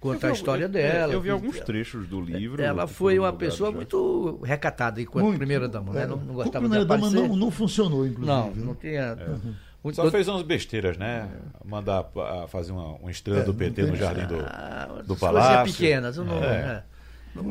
[0.00, 1.12] Conta a história dela.
[1.12, 2.62] É, eu vi alguns trechos do livro.
[2.62, 3.76] Ela foi uma pessoa já.
[3.76, 5.38] muito recatada enquanto Muito.
[5.38, 6.02] primeira dama, né?
[6.02, 7.28] É, Não, não como gostava de primeira dama aparecer.
[7.28, 8.26] não, não funcionou, inclusive.
[8.26, 8.62] não, né?
[8.64, 9.16] não tinha.
[9.16, 9.56] muito-
[9.94, 11.28] Só fez umas besteiras, né?
[11.64, 12.04] Mandar
[12.48, 15.72] fazer uma, uma estrela É, do PT no jardim do, Ah, do as coisas palácio.
[15.74, 16.16] pequenas.
[16.16, 16.46] Não, É.
[16.46, 16.95] é.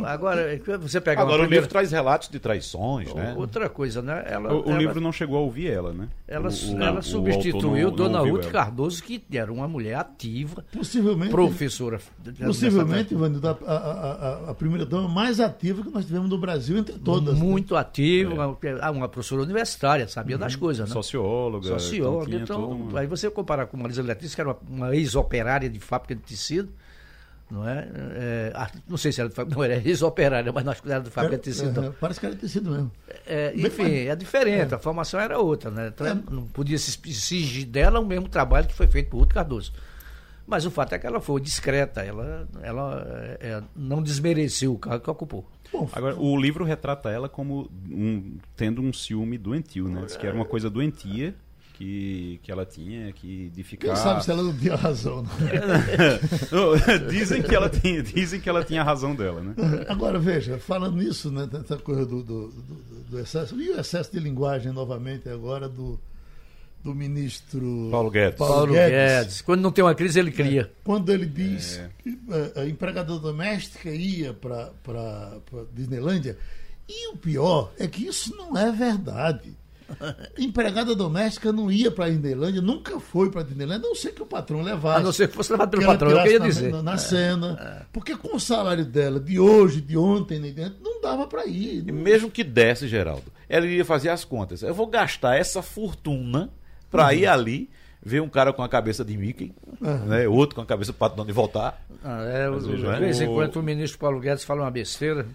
[0.05, 1.61] Agora, você pegar Agora uma o primeira...
[1.61, 3.33] livro traz relatos de traições, né?
[3.37, 4.23] Outra coisa, né?
[4.27, 6.07] Ela, O, o ela- livro não chegou a ouvir ela, né?
[6.27, 8.51] Ela, O- o- ela substituiu não- Dona não Ruth ela.
[8.51, 11.99] Cardoso, que era uma mulher ativa, Possivelmente, professora.
[12.45, 16.97] possivelmente Ivanildo, a, a, a- primeira dama mais ativa que nós tivemos no Brasil entre
[16.99, 17.35] todas.
[17.37, 17.43] né?
[17.45, 20.93] muito ativa, uma, ah, uma professora universitária, sabia das coisas, né?
[20.93, 21.67] Socióloga.
[21.67, 22.25] Socióloga.
[22.25, 25.79] tinha Então, um- aí você comparar com Marisa Letícia, que era uma, uma ex-operária de
[25.79, 26.69] fábrica de tecido,
[27.55, 27.87] não é?
[28.15, 31.09] É, ah, não sei se era de fábrica, não era ex-operária, mas nós era de
[31.09, 31.83] fábrica de tecido.
[31.83, 32.91] É, é, parece que era tecido mesmo.
[33.25, 35.87] É, enfim, é diferente, a formação era outra, né?
[35.87, 36.13] Então, É.
[36.29, 39.73] Não podia se exigir dela o mesmo trabalho que foi feito por Ruth Cardoso.
[40.47, 43.07] Mas o fato é que ela foi discreta, ela, ela
[43.39, 45.49] é, é, não desmereceu o cargo que ocupou.
[45.73, 50.03] Bom, Agora, o livro retrata ela como um- tendo um ciúme doentio, né?
[50.05, 51.33] Diz que era uma coisa doentia
[51.77, 53.87] que, que ela tinha, que de ficar...
[53.87, 55.23] quem sabe se ela não tinha razão.
[55.23, 55.29] né?
[57.09, 59.53] dizem, que ela tinha, dizem que ela tinha a razão dela, né?
[59.89, 64.11] Agora, veja, falando nisso, né, dessa coisa do, do, do- do excesso, e o excesso
[64.11, 65.99] de linguagem novamente agora do,
[66.81, 68.37] do ministro Paulo Guedes.
[68.37, 69.41] Paulo Guedes.
[69.41, 70.71] Quando não tem uma crise, ele cria.
[70.83, 74.71] Quando ele diz que eh, a empregada doméstica ia para
[75.73, 76.37] Disneylândia,
[76.87, 79.57] e o pior é que isso não é verdade.
[80.37, 84.11] Empregada doméstica não ia para a Disneylândia, nunca foi para a Disneylândia, a não ser
[84.13, 84.99] que o patrão levasse.
[84.99, 86.59] A não ser que fosse levado pelo que patrão, é o que eu ia tirasse
[86.59, 86.71] dizer.
[86.71, 87.87] Na, na cena.
[87.93, 91.83] Porque com o salário dela de hoje, de ontem, nem dentro, não dava para ir.
[91.87, 94.61] E Não- mesmo que desse, Geraldo, ela iria fazer as contas.
[94.63, 96.49] Eu vou gastar essa fortuna
[96.89, 97.69] para ir ali
[98.07, 101.15] ver um cara com a cabeça de Mickey, né, outro com a cabeça do Pato
[101.15, 101.83] Donald e voltar.
[102.03, 104.61] Ah, é, o- Mas, de João, vez em o- quando o ministro Paulo Guedes fala
[104.61, 105.25] uma besteira.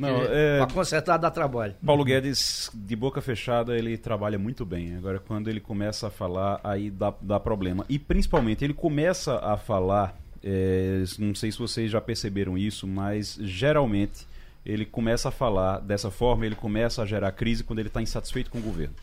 [0.00, 1.74] Não, é- Para consertar dá trabalho.
[1.84, 4.96] Paulo Guedes, de boca fechada, ele trabalha muito bem.
[4.96, 7.84] Agora, quando ele começa a falar, aí dá, dá problema.
[7.88, 13.38] E, principalmente, ele começa a falar, é, não sei se vocês já perceberam isso, mas,
[13.42, 14.26] geralmente,
[14.64, 18.50] ele começa a falar dessa forma, ele começa a gerar crise quando ele está insatisfeito
[18.50, 18.94] com o governo.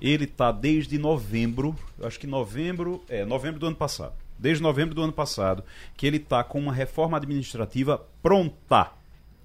[0.00, 4.12] Ele está desde novembro, acho que novembro, é, novembro do ano passado.
[4.38, 5.62] Desde novembro do ano passado,
[5.96, 8.90] que ele está com uma reforma administrativa pronta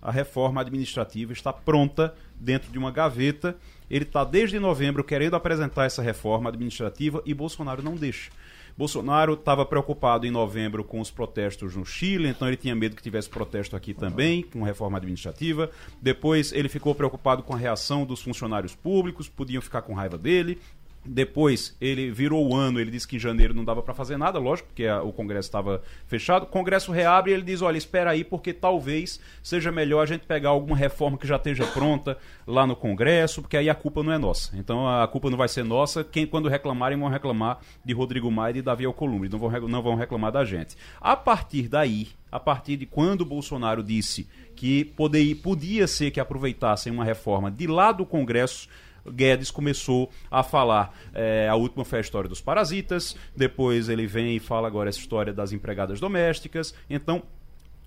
[0.07, 3.57] a reforma administrativa está pronta dentro de uma gaveta.
[3.89, 8.31] Ele está desde novembro querendo apresentar essa reforma administrativa e Bolsonaro não deixa.
[8.77, 13.03] Bolsonaro estava preocupado em novembro com os protestos no Chile, então ele tinha medo que
[13.03, 15.69] tivesse protesto aqui também, com reforma administrativa.
[16.01, 20.57] Depois ele ficou preocupado com a reação dos funcionários públicos, podiam ficar com raiva dele.
[21.07, 24.37] Depois ele virou o ano, ele disse que em janeiro não dava para fazer nada,
[24.39, 26.43] lógico, porque a- o Congresso estava fechado.
[26.43, 30.25] O Congresso reabre e ele diz: olha, espera aí, porque talvez seja melhor a gente
[30.25, 34.11] pegar alguma reforma que já esteja pronta lá no Congresso, porque aí a culpa não
[34.11, 34.55] é nossa.
[34.57, 36.03] Então a culpa não vai ser nossa.
[36.03, 39.81] Quem, quando reclamarem, vão reclamar de Rodrigo Maia e de Davi Alcolumbre, não vão, não
[39.81, 40.75] vão reclamar da gente.
[40.99, 46.19] A partir daí, a partir de quando o Bolsonaro disse que poder, podia ser que
[46.19, 48.67] aproveitassem uma reforma de lá do Congresso.
[49.11, 50.93] Guedes começou a falar.
[51.13, 54.99] é, a última foi a história dos parasitas, depois ele vem e fala agora essa
[54.99, 56.73] história das empregadas domésticas.
[56.89, 57.23] Então,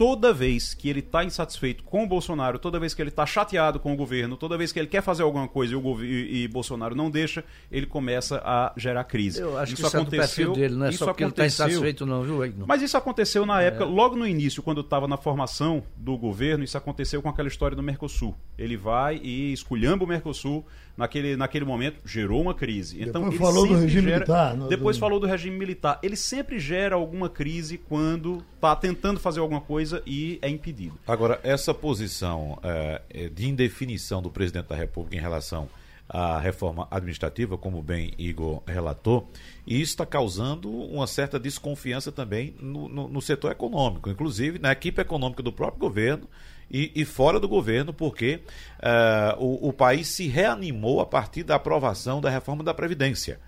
[0.01, 3.79] toda vez que ele está insatisfeito com o Bolsonaro, toda vez que ele está chateado
[3.79, 6.49] com o governo, toda vez que ele quer fazer alguma coisa e, o e- e
[6.49, 9.43] Bolsonaro não deixa, ele começa a gerar crise.
[9.43, 12.07] Eu acho que isso é do perfil dele, não é só porque ele está insatisfeito,
[12.07, 12.65] não, viu, Egno?
[12.67, 16.79] Mas isso aconteceu na época, logo no início, quando estava na formação do governo, isso
[16.79, 18.35] aconteceu com aquela história do Mercosul.
[18.57, 20.65] Ele vai e esculhamba o Mercosul,
[20.97, 23.03] naquele, naquele momento gerou uma crise.
[23.03, 25.57] Então, Depois ele falou do sempre regime gera- militar, no- Depois do- falou do regime
[25.59, 25.99] militar.
[26.03, 30.99] Ele sempre gera alguma crise quando está tentando fazer alguma coisa e é impedido.
[31.07, 35.67] Agora, essa posição eh, de indefinição do presidente da República em relação
[36.07, 39.31] à reforma administrativa, como bem Igor relatou,
[39.67, 44.73] e isso está causando uma certa desconfiança também no, no- no setor econômico, inclusive na
[44.73, 46.29] equipe econômica do próprio governo
[46.71, 48.41] e, e fora do governo, porque
[48.83, 53.41] eh, o, o país se reanimou a partir da aprovação da reforma da Previdência.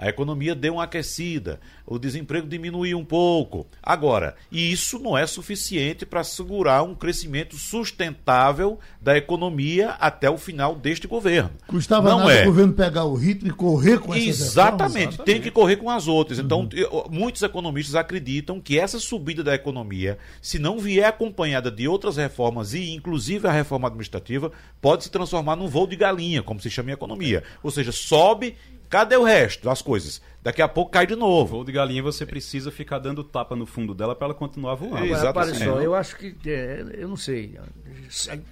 [0.00, 3.66] A economia deu uma aquecida, o desemprego diminuiu um pouco.
[3.82, 10.74] Agora, isso não é suficiente para segurar um crescimento sustentável da economia até o final
[10.74, 11.50] deste governo.
[11.66, 12.42] Custava não nada é.
[12.42, 15.26] o governo pegar o ritmo e correr com essas Exatamente, reformas?
[15.26, 16.38] tem que correr com as outras.
[16.38, 21.86] Então, eu- muitos economistas acreditam que essa subida da economia, se não vier acompanhada de
[21.86, 26.58] outras reformas e inclusive a reforma administrativa, pode se transformar num voo de galinha, como
[26.58, 27.42] se chama em economia.
[27.62, 28.56] Ou seja, sobe,
[28.90, 30.20] cadê o resto das coisas?
[30.42, 31.56] Daqui a pouco cai de novo.
[31.56, 34.96] Voo de galinha você precisa ficar dando tapa no fundo dela para ela continuar voando.
[34.96, 35.58] Agora, Exatamente.
[35.58, 37.58] repare só, eu acho que, é, eu não sei,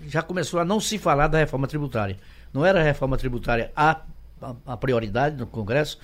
[0.06, 2.16] já começou a não se falar da reforma tributária.
[2.52, 4.02] Não era a reforma tributária a,
[4.40, 5.98] a, a prioridade no Congresso,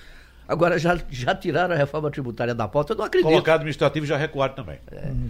[0.47, 3.29] agora já, já tiraram a reforma tributária da pauta, eu não acredito.
[3.31, 4.79] Colocar administrativo e já recuaram também.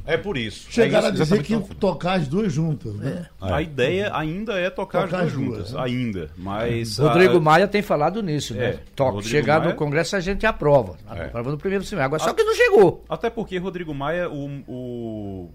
[0.07, 0.67] É, por isso.
[0.71, 3.27] Chegaram é a isso, dizer que iam tocar as duas juntas, né?
[3.41, 5.81] A ideia ainda é tocar, Tocar as as duas juntas, né?
[5.83, 6.31] ainda.
[6.37, 8.65] Mas Rodrigo a- Maia tem falado nisso, né?
[8.71, 10.97] É, Toca, chegar Maia- no Congresso a gente aprova.
[11.11, 11.25] É.
[11.27, 12.05] Aprova no primeiro semestre.
[12.07, 13.05] Agora, só que não chegou.
[13.09, 15.51] Até porque Rodrigo Maia, o, o,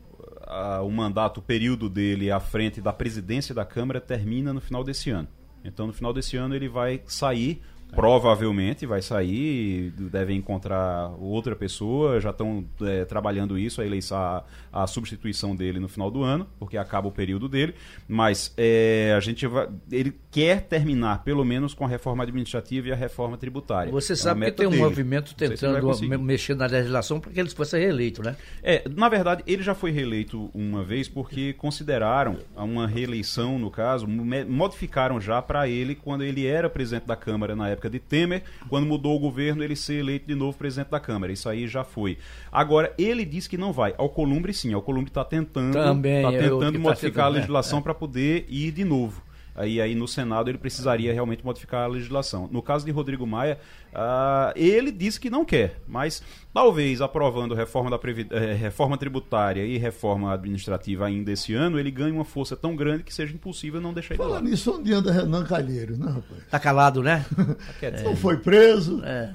[0.48, 4.84] a- o mandato, o período dele à frente da presidência da Câmara termina no final
[4.84, 5.28] desse ano.
[5.64, 7.62] Então, no final desse ano, ele vai sair,
[7.96, 14.44] provavelmente vai sair, devem encontrar outra pessoa, já estão é, trabalhando isso, a eleição, a,
[14.72, 17.74] a substituição dele no final do ano, porque acaba o período dele.
[18.08, 22.92] Mas é, a gente vai, ele quer terminar, pelo menos, com a reforma administrativa e
[22.92, 23.92] a reforma tributária.
[23.92, 24.84] Você É sabe que tem um dele.
[24.84, 28.36] movimento se tentando me- mexer na legislação para que ele fosse reeleito, né?
[28.64, 34.08] É, na verdade, ele já foi reeleito uma vez porque consideraram uma reeleição, no caso,
[34.08, 38.86] modificaram já para ele quando ele era presidente da Câmara na época de Temer, quando
[38.86, 41.32] mudou o governo, ele ser eleito de novo presidente da Câmara.
[41.32, 42.18] Isso aí já foi.
[42.52, 43.96] Agora, ele disse que não vai.
[43.98, 47.82] Alcolumbre sim, Alcolumbre está tentando, Também, tá que tentando tá modificar tentando, a é, legislação
[47.82, 49.24] para poder ir de novo.
[49.56, 52.48] Aí, aí no Senado ele precisaria realmente modificar a legislação.
[52.50, 53.60] No caso de Rodrigo Maia,
[53.94, 59.64] ah, ele disse que não quer, mas talvez aprovando reforma, da Previ- eh, reforma tributária
[59.66, 63.80] e reforma administrativa ainda esse ano, ele ganhe uma força tão grande que seja impossível
[63.80, 64.30] não deixar ele lá.
[64.30, 66.42] Falar nisso, onde anda Renan Calheiros, né, rapaz?
[66.50, 67.26] Tá calado, né?
[68.04, 69.02] Não foi preso.
[69.04, 69.32] É.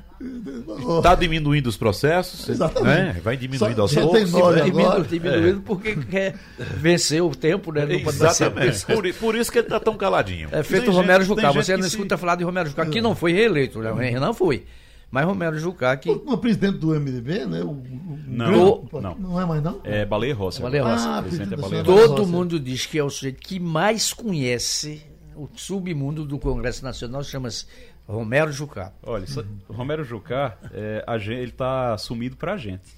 [0.99, 3.15] Está diminuindo os processos, Exatamente.
[3.15, 3.21] né?
[3.23, 4.31] vai diminuindo aos poucos.
[4.31, 7.85] Diminuindo, diminuindo porque quer vencer o tempo, né?
[7.85, 8.87] Não Exatamente.
[8.87, 10.49] Por, por isso que ele está tão caladinho.
[10.53, 11.51] É feito Tem o Romero Jucá.
[11.53, 13.91] Você não que se- escuta falar de Romero Jucá, que não foi reeleito, né?
[13.93, 14.65] O Renan foi.
[15.11, 16.11] Mas Romero Jucá que.
[16.11, 17.61] O presidente do MDB, né?
[17.63, 18.47] O, o- Não,
[18.91, 19.15] grande- não.
[19.31, 19.81] Não é mais, não?
[19.85, 20.61] É Baleia Rossi.
[20.61, 20.97] Baleia agora.
[20.97, 21.09] Rossi.
[21.09, 22.15] Ah, presidente é presidente Baleia Rossi.
[22.17, 25.03] Todo mundo diz que é o sujeito que mais conhece
[25.37, 27.67] o submundo do Congresso Nacional, chama-se
[28.09, 28.93] Romero Jucá.
[29.03, 29.25] Olha,
[29.69, 32.93] o Romero Jucá, é, a gen- ele tá sumido pra gente.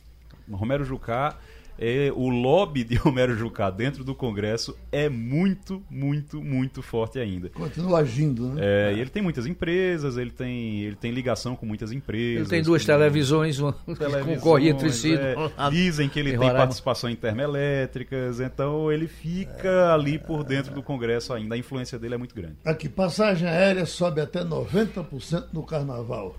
[0.49, 1.37] O Romero Jucá,
[1.79, 7.49] é, o lobby de Romero Jucá dentro do Congresso é muito, muito, muito forte ainda.
[7.51, 8.63] Continua agindo, né?
[8.65, 12.41] É, e ele tem muitas empresas, ele tem, ele tem ligação com muitas empresas.
[12.43, 15.15] Ele tem duas com- televisões, uma que televisões, concorrem entre si.
[15.15, 15.35] é.
[15.71, 20.83] Dizem que ele Em tem participação em termoelétricas, então ele fica ali por dentro do
[20.83, 21.55] Congresso ainda.
[21.55, 22.57] A influência dele é muito grande.
[22.65, 26.37] Aqui, passagem aérea sobe até 90% no carnaval.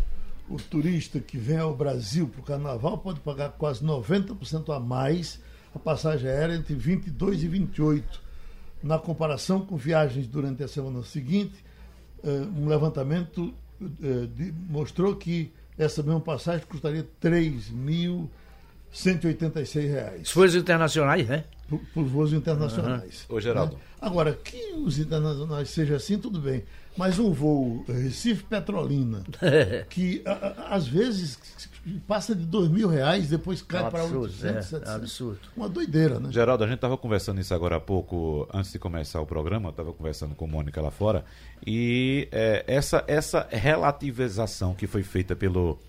[0.50, 5.40] O turista que vem ao Brasil para o carnaval pode pagar quase 90% a mais
[5.76, 8.22] a passagem aérea entre 22 e 28.
[8.82, 11.54] Na comparação com viagens durante a semana seguinte,
[12.24, 21.28] eh, um levantamento eh, de- mostrou que essa mesma passagem custaria 3.186 reais Forças internacionais,
[21.28, 21.44] né?
[21.68, 23.26] por, por voos internacionais.
[23.30, 23.74] Ô, Geraldo.
[23.76, 23.80] Né?
[24.00, 26.64] Agora, que os internacionais seja assim, tudo bem.
[26.98, 29.24] Mas um voo Recife-Petrolina,
[29.90, 31.38] que a- a- às vezes
[32.08, 34.62] passa de dois mil reais, depois cai É um para absurdo, 800, é, é um
[34.64, 34.90] 700.
[34.96, 35.40] absurdo.
[35.56, 36.30] Uma doideira, né?
[36.32, 39.72] Geraldo, a gente estava conversando isso agora há pouco, antes de começar o programa, eu
[39.72, 41.24] estava conversando com Mônica lá fora,
[41.66, 45.80] e é, essa, essa relativização que foi feita pelo,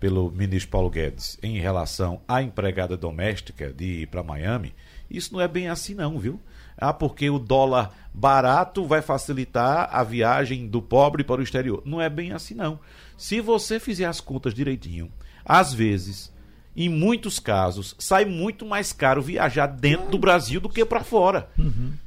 [0.00, 4.74] pelo ministro Paulo Guedes em relação à empregada doméstica de ir para Miami,
[5.10, 6.40] isso não é bem assim não, viu?
[6.82, 11.82] Ah, porque o dólar barato vai facilitar a viagem do pobre para o exterior.
[11.84, 12.78] Não é bem assim não.
[13.16, 15.10] Se você fizer as contas direitinho,
[15.44, 16.32] às vezes
[16.74, 21.48] em muitos casos, sai muito mais caro viajar dentro do Brasil do que para fora.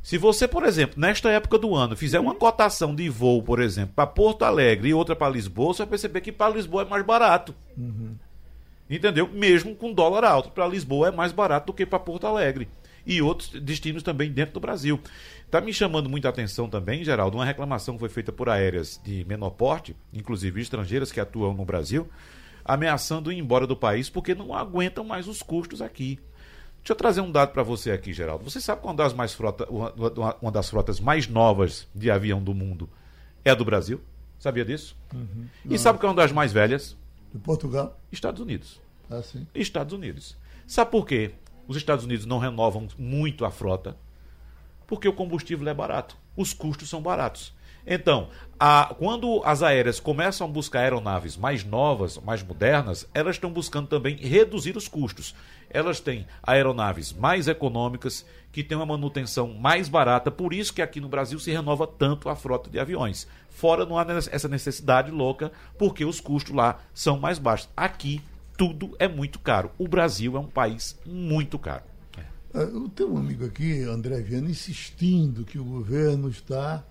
[0.01, 3.93] Se você, por exemplo, nesta época do ano, fizer uma cotação de voo, por exemplo,
[3.95, 7.05] para Porto Alegre e outra para Lisboa, você vai perceber que para Lisboa é mais
[7.05, 7.53] barato.
[8.89, 9.29] Entendeu?
[9.31, 10.49] Mesmo com dólar alto.
[10.49, 12.67] Para Lisboa é mais barato do que para Porto Alegre.
[13.05, 14.99] E outros destinos também dentro do Brasil.
[15.45, 19.23] Está me chamando muita atenção também, Geraldo, uma reclamação que foi feita por aéreas de
[19.25, 22.09] menor porte, inclusive estrangeiras que atuam no Brasil,
[22.63, 26.19] ameaçando ir embora do país porque não aguentam mais os custos aqui.
[26.79, 28.43] Deixa eu trazer um dado para você aqui, Geraldo.
[28.43, 29.93] Você sabe qual uma das, mais frota, uma,
[30.41, 32.89] uma- das frotas mais novas de avião do mundo
[33.43, 34.01] é a do Brasil?
[34.39, 34.95] Sabia disso?
[35.67, 36.95] E sabe qual é uma das mais velhas?
[37.33, 37.99] De Portugal?
[38.11, 38.79] Estados Unidos.
[39.09, 39.47] Ah, sim.
[39.55, 40.35] Estados Unidos.
[40.67, 41.31] Sabe por quê?
[41.67, 43.97] Os Estados Unidos não renovam muito a frota?
[44.87, 46.15] Porque o combustível é barato.
[46.37, 47.53] Os custos são baratos.
[47.87, 53.51] Então, a- quando as aéreas começam a buscar aeronaves mais novas, mais modernas, elas estão
[53.51, 55.35] buscando também reduzir os custos.
[55.69, 60.99] Elas têm aeronaves mais econômicas, que têm uma manutenção mais barata, por isso que aqui
[60.99, 63.27] no Brasil se renova tanto a frota de aviões.
[63.49, 67.69] Fora não há essa necessidade louca, porque os custos lá são mais baixos.
[67.77, 68.21] Aqui
[68.57, 69.71] tudo é muito caro.
[69.77, 71.83] O Brasil é um país muito caro.
[72.53, 76.83] Ah, Eu tenho um amigo aqui, André Viana, insistindo que o governo está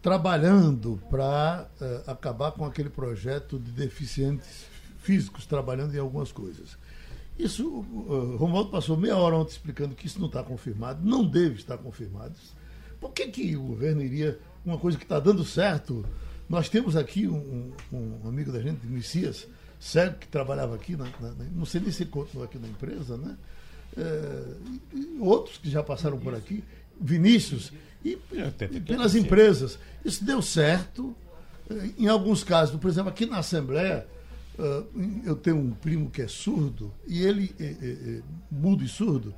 [0.00, 1.68] trabalhando para
[2.06, 4.66] acabar com aquele projeto de deficientes
[4.98, 6.76] físicos trabalhando em algumas coisas.
[7.38, 11.56] Isso, o Romualdo passou meia hora ontem explicando que isso não está confirmado, não deve
[11.56, 12.34] estar confirmado.
[13.00, 16.04] Por que, que o governo iria, uma coisa que está dando certo,
[16.48, 19.48] nós temos aqui um, um- um amigo da gente, Messias,
[19.84, 23.16] Sérgio, que trabalhava aqui, na- na- não sei nem se ele continua aqui na empresa,
[23.16, 23.36] né?
[23.96, 24.44] É,
[25.20, 26.62] outros que já passaram por aqui,
[27.00, 27.72] Vinícius,
[28.04, 28.16] e,
[28.76, 29.78] e pelas empresas.
[30.04, 31.14] Isso deu certo.
[31.68, 34.06] Eh, Em alguns casos, por exemplo, aqui na Assembleia,
[34.58, 34.82] eh,
[35.24, 37.68] eu tenho um primo que é surdo, e ele é, é,
[38.18, 39.34] é, mudo e surdo,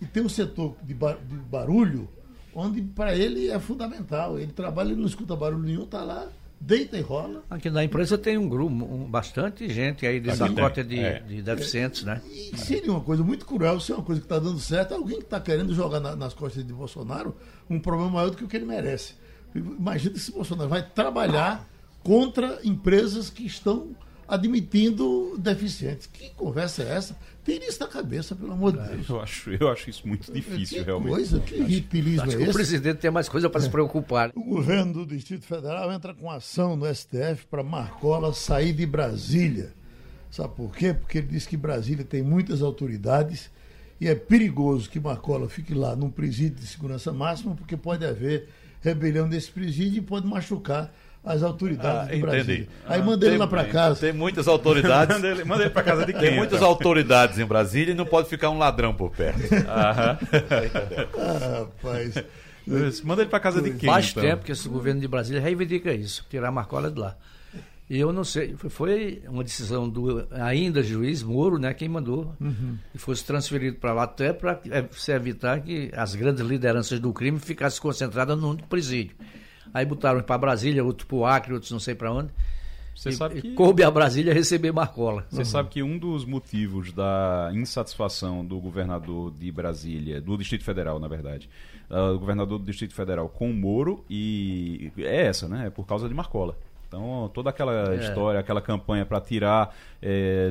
[0.00, 2.06] e tem um setor de, ba- de barulho,
[2.54, 4.38] onde para ele é fundamental.
[4.38, 6.28] Ele trabalha, ele não escuta barulho nenhum, está lá,
[6.60, 7.44] deita e rola.
[7.50, 11.20] Aqui na empresa tem um grupo, um- bastante gente aí dessa cota de, é.
[11.20, 12.20] de deficientes, né?
[12.26, 15.18] E seria uma coisa muito cruel, se é uma coisa que está dando certo, alguém
[15.18, 17.36] que está querendo jogar na- nas costas de Bolsonaro
[17.68, 19.14] um problema maior do que o que ele merece.
[19.54, 21.66] Imagina se Bolsonaro vai trabalhar
[22.02, 23.88] contra empresas que estão
[24.28, 26.06] admitindo deficientes.
[26.06, 27.16] Que conversa é essa?
[27.44, 29.08] Tem isso na cabeça, pelo amor de Deus.
[29.08, 31.12] Eu acho, eu acho isso muito difícil, que realmente.
[31.12, 32.52] coisa, que ritilismo Acho é que o esse?
[32.52, 34.32] presidente tem mais coisa para se preocupar.
[34.34, 39.72] O governo do Distrito Federal entra com ação no STF para Marcola sair de Brasília.
[40.28, 40.92] Sabe por quê?
[40.92, 43.48] Porque ele diz que Brasília tem muitas autoridades
[44.00, 48.48] e é perigoso que Marcola fique lá num presídio de segurança máxima, porque pode haver
[48.82, 50.92] rebelião nesse presídio e pode machucar
[51.26, 52.68] as autoridades Ah, entendi.
[52.86, 54.00] Aí manda ele lá para casa.
[54.00, 55.16] Tem muitas autoridades.
[55.20, 56.20] Manda ele, manda ele pra casa de quem?
[56.22, 56.68] Tem muitas então?
[56.68, 59.40] autoridades em Brasília e não pode ficar um ladrão por perto.
[59.68, 60.16] Ah,
[61.60, 62.14] rapaz.
[63.04, 63.88] Manda ele pra casa de quem?
[63.88, 64.22] Faz então?
[64.22, 67.16] tempo que esse governo de Brasília reivindica isso, tirar a Marcola de lá.
[67.88, 72.34] E eu não sei, foi- uma decisão do ainda juiz Moro, né, quem mandou,
[72.90, 74.60] que fosse transferido para lá até para
[74.90, 79.14] se evitar que as grandes lideranças do crime ficassem concentradas num presídio.
[79.76, 82.30] Aí botaram para Brasília, outro para o Acre, outros não sei para onde.
[82.94, 83.52] Você e, sabe que...
[83.52, 85.26] coube a Brasília receber Marcola.
[85.28, 90.98] Você sabe que um dos motivos da insatisfação do governador de Brasília, do Distrito Federal,
[90.98, 91.50] na verdade,
[91.90, 95.66] ah, o governador do Distrito Federal com o Moro, e é essa, né?
[95.66, 96.56] É por causa de Marcola.
[96.96, 100.50] Então, toda aquela história, aquela campanha para tirar, é,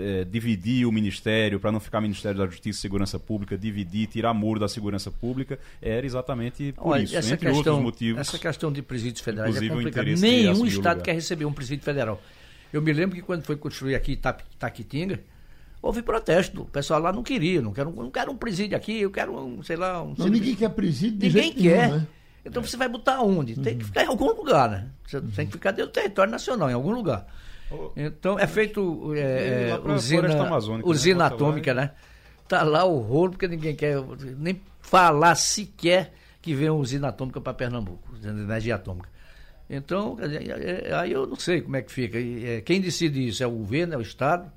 [0.00, 4.32] é, dividir o ministério, para não ficar Ministério da Justiça e Segurança Pública, dividir, tirar
[4.32, 8.20] Moro da segurança pública, era exatamente por Olha, isso, essa entre questão, outros motivos.
[8.20, 10.14] Essa questão de presídios federais é complicada.
[10.14, 11.02] Nenhum estado lugar.
[11.02, 12.22] quer receber um presídio federal.
[12.72, 14.16] Eu me lembro que quando foi construir aqui
[14.58, 15.20] Taquitinga,
[15.82, 16.62] houve protesto.
[16.62, 19.62] O pessoal lá não queria, não quero, não quero um presídio aqui, eu quero um,
[19.62, 21.88] sei lá, um Não, ninguém quer presídio de Ninguém jeito quer.
[21.88, 22.06] nenhum, né?
[22.44, 23.54] Então você vai botar onde?
[23.58, 24.88] Tem que ficar em algum lugar, né?
[25.06, 27.26] Você tem que ficar dentro do território nacional, em algum lugar.
[27.96, 30.34] Então é feito é, pra usina, né?
[30.84, 31.90] usina atômica, né?
[32.46, 33.96] Tá lá o rolo, porque ninguém quer
[34.36, 39.08] nem falar sequer que vem uma usina atômica para Pernambuco, usina de energia atômica.
[39.68, 42.18] Então, é- é- aí eu não sei como é que fica.
[42.18, 44.52] É, Quem decide isso é o governo, é o Estado,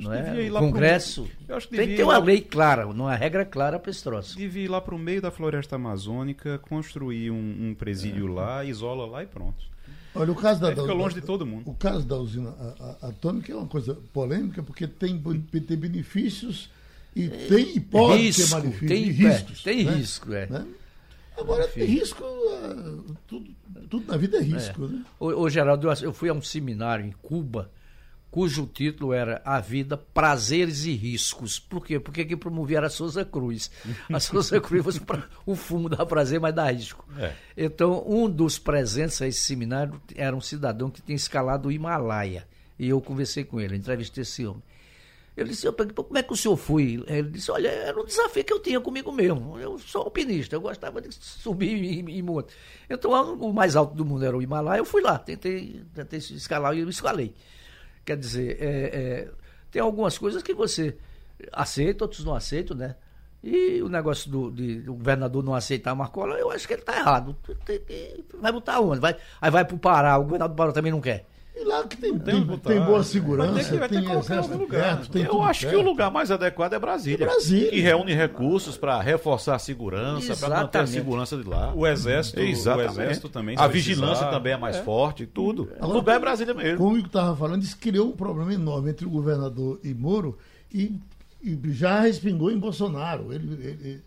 [0.00, 0.50] não é?
[0.50, 1.28] lá o pro- Congresso.
[1.48, 4.02] eu acho que Tem que ter uma lá- lei clara, uma regra clara para esse
[4.02, 4.36] troço.
[4.36, 9.06] Devia ir lá para o meio da floresta amazônica, construir um, um presídio lá, isola
[9.06, 9.64] lá e pronto.
[10.14, 11.68] Olha, o caso da, Aí fica da- longe da- de todo mundo.
[11.70, 12.54] O caso da usina
[13.02, 15.22] atômica é uma coisa polêmica, porque tem,
[15.66, 16.70] tem benefícios
[17.14, 19.60] e tem e pode ter risco, malefícios tem, riscos.
[19.60, 19.92] é, tem né?
[19.94, 20.46] risco, é.
[20.46, 20.66] Né?
[21.38, 23.50] Agora, tem risco, ah, tudo,
[23.90, 24.86] tudo na vida é risco.
[24.88, 25.02] Né?
[25.20, 27.70] Ô, ô, Geraldo, eu fui a um seminário em Cuba,
[28.30, 31.58] cujo título era A Vida, Prazeres e Riscos.
[31.58, 31.98] Por quê?
[31.98, 33.70] Porque quem promovia era a Souza Cruz.
[34.12, 37.04] A Souza Cruz fosse pra, o fumo dá prazer, mas dá risco.
[37.18, 37.32] É.
[37.56, 42.46] Então, um dos presentes a esse seminário era um cidadão que tinha escalado o Himalaia.
[42.78, 44.62] E eu conversei com ele, entrevistei esse homem.
[45.36, 47.04] Ele disse, eu perguntei, "Pô, como é que o senhor foi?
[47.06, 49.58] Ele disse, olha, era um desafio que eu tinha comigo mesmo.
[49.58, 52.54] Eu sou alpinista, eu gostava de subir e, e monte.
[52.88, 56.74] Então, o mais alto do mundo era o Himalaia, eu fui lá, tentei, tentei escalar
[56.74, 57.34] e eu escalei.
[58.06, 59.28] Quer dizer, é, é,
[59.68, 60.96] tem algumas coisas que você
[61.52, 62.94] aceita, outros não aceitam, né?
[63.42, 66.82] E o negócio do, de, do governador não aceitar a Marcola, eu acho que ele
[66.82, 67.36] está errado.
[68.40, 69.00] Vai botar onde?
[69.00, 71.26] Vai, aí vai para o Pará, o governador do Pará também não quer.
[71.58, 74.04] E lá que tem, tem tem, tem boa Vai segurança, ter que- vai ter tem
[74.04, 74.82] que colocar em exército lugar.
[74.98, 75.80] perto, tem Eu tudo acho que perto.
[75.80, 77.24] o lugar mais adequado é Brasília.
[77.24, 77.70] É Brasília.
[77.70, 81.72] Que reúne recursos para reforçar a segurança, para manter a segurança de lá.
[81.74, 82.88] O exército, Exatamente.
[82.88, 83.54] o exército também.
[83.58, 83.94] A precisar.
[83.94, 85.62] vigilância também é mais forte, tudo.
[85.62, 86.76] O Agora, lugar é Brasília mesmo.
[86.76, 90.36] Como o Igor estava falando, isso criou um problema enorme entre o governador e Moro
[90.70, 91.00] e,
[91.42, 93.32] e já respingou em Bolsonaro.
[93.32, 94.02] Ele, ele,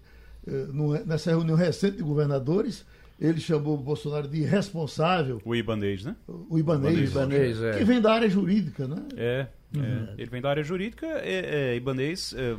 [0.47, 2.85] eh, nessa reunião recente de governadores,
[3.19, 6.15] ele chamou o Bolsonaro de irresponsável, O Ibanez, né?
[6.27, 7.77] o Ibanês, Ibanez, é.
[7.77, 9.03] que vem da área jurídica, né?
[9.17, 9.47] É,
[9.77, 10.13] é.
[10.17, 12.33] Ele vem da área jurídica, é, é, Ibanez.
[12.37, 12.55] É,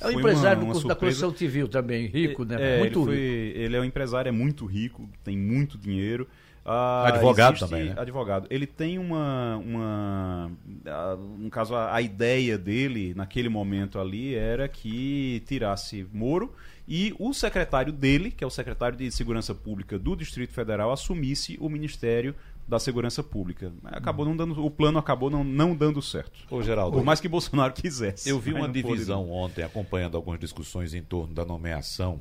[0.00, 2.56] É um empresário uma- uma da construção civil também, rico, né?
[2.58, 3.58] É, Muito ele, foi- rico.
[3.60, 6.26] ele é um empresário, é muito rico, tem muito dinheiro.
[6.64, 7.94] Ah, Advogado existe- também, né?
[7.96, 8.46] Advogado.
[8.48, 9.56] Ele tem uma.
[9.56, 10.52] uma
[10.86, 16.52] ah, no caso, a, a ideia dele, naquele momento ali, era que tirasse Moro
[16.86, 21.56] e o secretário dele, que é o secretário de Segurança Pública do Distrito Federal, assumisse
[21.60, 22.34] o Ministério
[22.66, 23.72] da Segurança Pública.
[23.84, 24.64] Acabou não dando.
[24.64, 26.32] O plano acabou não, não dando certo.
[26.50, 28.28] Ô, Geraldo, Por mais que Bolsonaro quisesse.
[28.28, 28.82] Eu vi uma pôde.
[28.82, 32.20] divisão ontem, acompanhando algumas discussões em torno da nomeação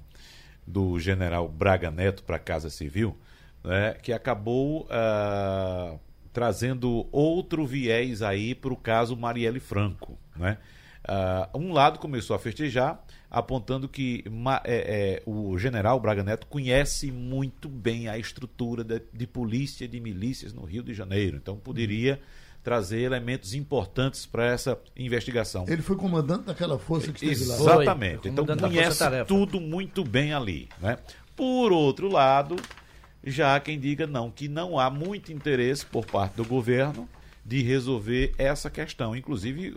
[0.65, 3.17] do general Braga Neto para a Casa Civil,
[3.63, 5.95] né, que acabou ah,
[6.31, 10.17] trazendo outro viés aí para o caso Marielle Franco.
[10.35, 10.57] Né?
[11.03, 14.25] Ah, um lado começou a festejar, apontando que
[14.65, 19.87] é, é, o general Braga Neto conhece muito bem a estrutura de, de polícia e
[19.87, 22.19] de milícias no Rio de Janeiro, então poderia
[22.61, 25.65] trazer elementos importantes para essa investigação.
[25.67, 27.55] Ele foi comandante daquela força que esteve lá.
[27.55, 28.21] Exatamente.
[28.21, 30.69] Foi, Então conhece tudo muito bem ali.
[30.79, 30.99] Né?
[31.35, 32.57] Por outro lado,
[33.23, 37.09] já há quem diga não, que não há muito interesse por parte do governo
[37.43, 39.15] de resolver essa questão.
[39.15, 39.73] Inclusive,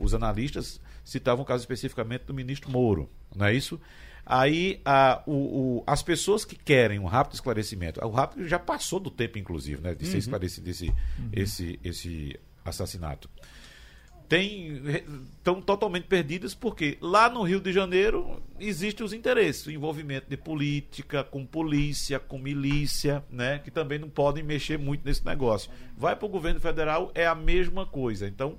[0.00, 3.80] os analistas citavam o caso especificamente do ministro Moro, não é isso?
[4.26, 5.32] Aí a- o-
[5.78, 9.82] o- as pessoas que querem um rápido esclarecimento, o rápido já passou do tempo, inclusive,
[9.82, 10.92] né, de ser esclarecido esse,
[11.32, 13.28] esse, esse assassinato
[14.26, 14.80] tem
[15.36, 20.36] estão totalmente perdidas porque lá no Rio de Janeiro existem os interesses, o envolvimento de
[20.36, 25.70] política com polícia, com milícia, né, que também não podem mexer muito nesse negócio.
[25.96, 28.26] Vai para o governo federal é a mesma coisa.
[28.26, 28.58] Então,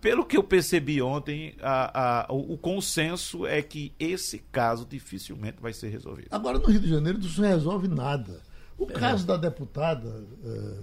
[0.00, 5.56] pelo que eu percebi ontem, a- a- o, o consenso é que esse caso dificilmente
[5.60, 6.28] vai ser resolvido.
[6.30, 8.40] Agora, no Rio de Janeiro, isso não resolve nada.
[8.78, 8.92] O É.
[8.92, 10.74] caso da deputada, eh,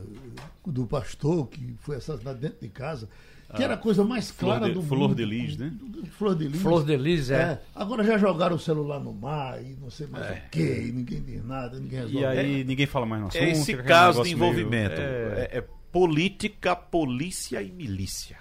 [0.67, 3.07] do pastor, que foi assassinado dentro de casa,
[3.55, 5.15] que era a coisa mais clara de- do Flor mundo.
[5.15, 5.71] de Lis, né?
[6.17, 6.61] Flor de Lis.
[6.61, 7.35] Flor de Lis, é.
[7.41, 10.91] É, agora já jogaram o celular no mar e não sei mais o quê, e
[10.91, 12.19] ninguém diz nada, ninguém resolve.
[12.19, 13.41] E aí ninguém fala mais no assunto.
[13.41, 14.99] É esse fica aquele caso de negócio meio- envolvimento.
[15.01, 18.37] é, É, é política, polícia e milícia.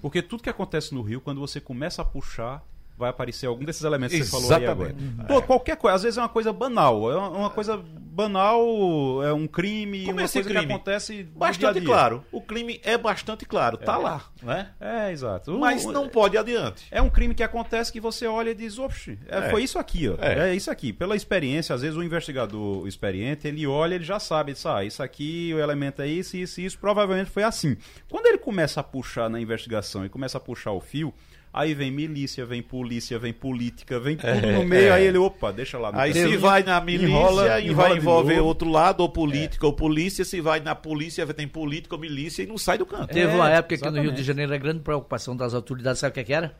[0.00, 2.62] Porque tudo que acontece no Rio, quando você começa a puxar,
[2.96, 4.90] vai aparecer algum desses elementos que você falou aí agora.
[4.90, 5.26] Exatamente.
[5.26, 7.10] Pô, Qualquer coisa, às vezes é uma coisa banal.
[7.10, 7.82] É uma, uma coisa
[8.16, 10.66] banal, é um crime, Como uma coisa crime?
[10.66, 11.82] que acontece Bastante dia dia.
[11.90, 12.24] claro.
[12.32, 13.76] O crime é bastante claro.
[13.76, 14.70] Tá lá, né?
[14.80, 15.58] É, exato.
[15.58, 16.86] Mas O- não pode ir adiante.
[16.90, 19.50] É um crime que acontece que você olha e diz, oxe, é, É.
[19.50, 20.16] foi isso aqui, ó.
[20.20, 20.50] É.
[20.50, 20.54] É.
[20.54, 20.92] isso aqui.
[20.92, 25.02] Pela experiência, às vezes o investigador experiente, ele olha, ele já sabe, diz, ah, isso
[25.02, 27.76] aqui, o elemento é isso, isso, isso, provavelmente foi assim.
[28.08, 31.12] Quando ele começa a puxar na investigação e começa a puxar o fio,
[31.56, 34.92] aí vem milícia, vem polícia, vem política, vem tudo É, no meio, é.
[34.92, 37.96] aí ele, opa, deixa lá no Aí se vai na milícia enrola- e enrola vai
[37.98, 38.46] envolver novo.
[38.48, 42.46] outro lado, ou política ou polícia, se vai na polícia, tem política ou milícia e
[42.46, 43.08] não sai do canto.
[43.12, 46.10] Teve É, uma época que no Rio de Janeiro a grande preocupação das autoridades, sabe
[46.10, 46.54] o que, que era?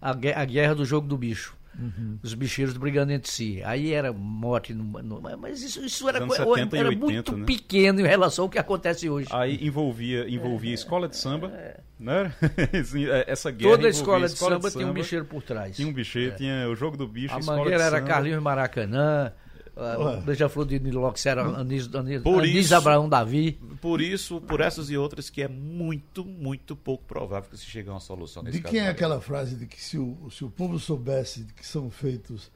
[0.00, 1.54] A, a guerra do jogo do bicho.
[1.78, 2.18] Uhum.
[2.22, 3.62] Os bicheiros brigando entre si.
[3.64, 4.74] Aí era morte.
[4.74, 7.44] No, no- mas isso, isso era, Anos coi- 70 era 80, muito né?
[7.46, 9.28] pequeno em relação ao que acontece hoje.
[9.30, 11.50] Aí envolvia, envolvia escola de samba,
[11.98, 12.32] né?
[12.78, 15.74] Assim, é, Essa guerra Toda a envolvia escola de samba tem um bicheiro por trás.
[15.76, 18.08] Tinha um bicheiro, tinha o jogo do bicho, A escola Mangueira de era samba.
[18.08, 19.32] Carlinhos Maracanã,
[19.76, 23.52] a Beija-Flor de Nilox era Anis, Anis, Por Anis isso- Abraão Davi.
[23.80, 27.88] Por isso, por essas e outras, que é muito, muito pouco provável que se chegue
[27.88, 28.74] a uma solução nesse De caso.
[28.74, 31.90] quem é aquela frase de que se o, se o povo soubesse de que são
[31.90, 32.50] feitos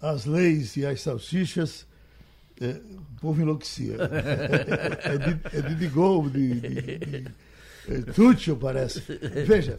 [0.00, 1.86] as leis e as salsichas,
[2.60, 2.70] é,
[3.16, 3.96] o povo enlouquecia.
[5.04, 7.28] É, de, é de, de Gol, de, de, de
[7.88, 9.00] é, Tuchel, parece.
[9.46, 9.76] Veja,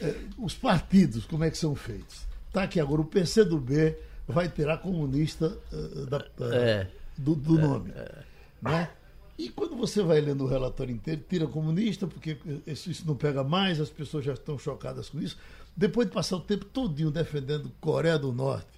[0.00, 2.26] é, os partidos, como é que são feitos?
[2.52, 3.94] Tá aqui agora, o PCdoB
[4.26, 6.24] vai tirar comunista é, da-
[6.56, 6.86] É.
[7.16, 7.92] do, do nome.
[8.62, 8.88] Né?
[9.36, 13.42] E quando você vai lendo o relatório inteiro, tira comunista, porque isso, isso não pega
[13.42, 15.36] mais, as pessoas já estão chocadas com isso.
[15.76, 18.68] Depois de passar o tempo todinho defendendo Coreia do Norte,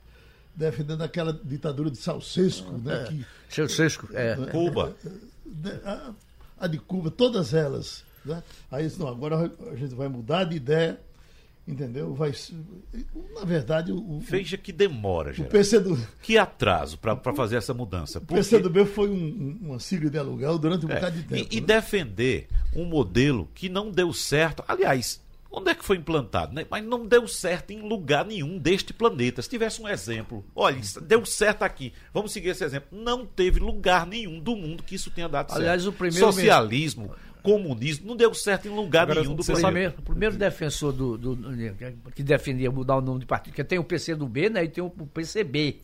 [0.55, 4.35] defendendo aquela ditadura de Ceausescu, né, que, Seu Sesco, é.
[4.51, 4.97] Cuba.
[5.45, 6.13] né, a,
[6.61, 8.03] a de Cuba, todas elas.
[8.25, 8.43] Né?
[8.71, 10.99] Aí eles, não, agora a gente vai mudar de ideia
[11.67, 12.15] entendeu?
[12.15, 12.33] Vai,
[13.35, 15.53] na verdade, o, Veja que demora, o Geraldo.
[15.59, 18.19] PCdo, Que atraso para fazer essa mudança.
[18.19, 21.23] o Porque- PCdoB foi um, um- uma sigla de aluguel durante um É, bocado de
[21.25, 21.49] tempo.
[21.53, 21.67] e, e né?
[21.67, 24.63] defender um modelo que não deu certo.
[24.69, 26.55] Aliás, onde é que foi implantado?
[26.55, 26.67] né?
[26.71, 29.41] Mas não deu certo em lugar nenhum deste planeta.
[29.43, 31.93] Se tivesse um exemplo, olha, deu certo aqui.
[32.13, 32.89] Vamos seguir esse exemplo.
[32.97, 35.95] Não teve lugar nenhum do mundo que isso tenha dado Aliás, certo.
[35.95, 37.11] o primeiro Socialismo,
[37.47, 40.93] comunismo, não deu certo em lugar Agora, nenhum do você O primeiro, o primeiro defensor
[40.93, 44.27] do, do- do- que defendia mudar o nome de partido, porque tem o PC do
[44.27, 44.65] B, né?
[44.65, 45.81] E tem o PCB.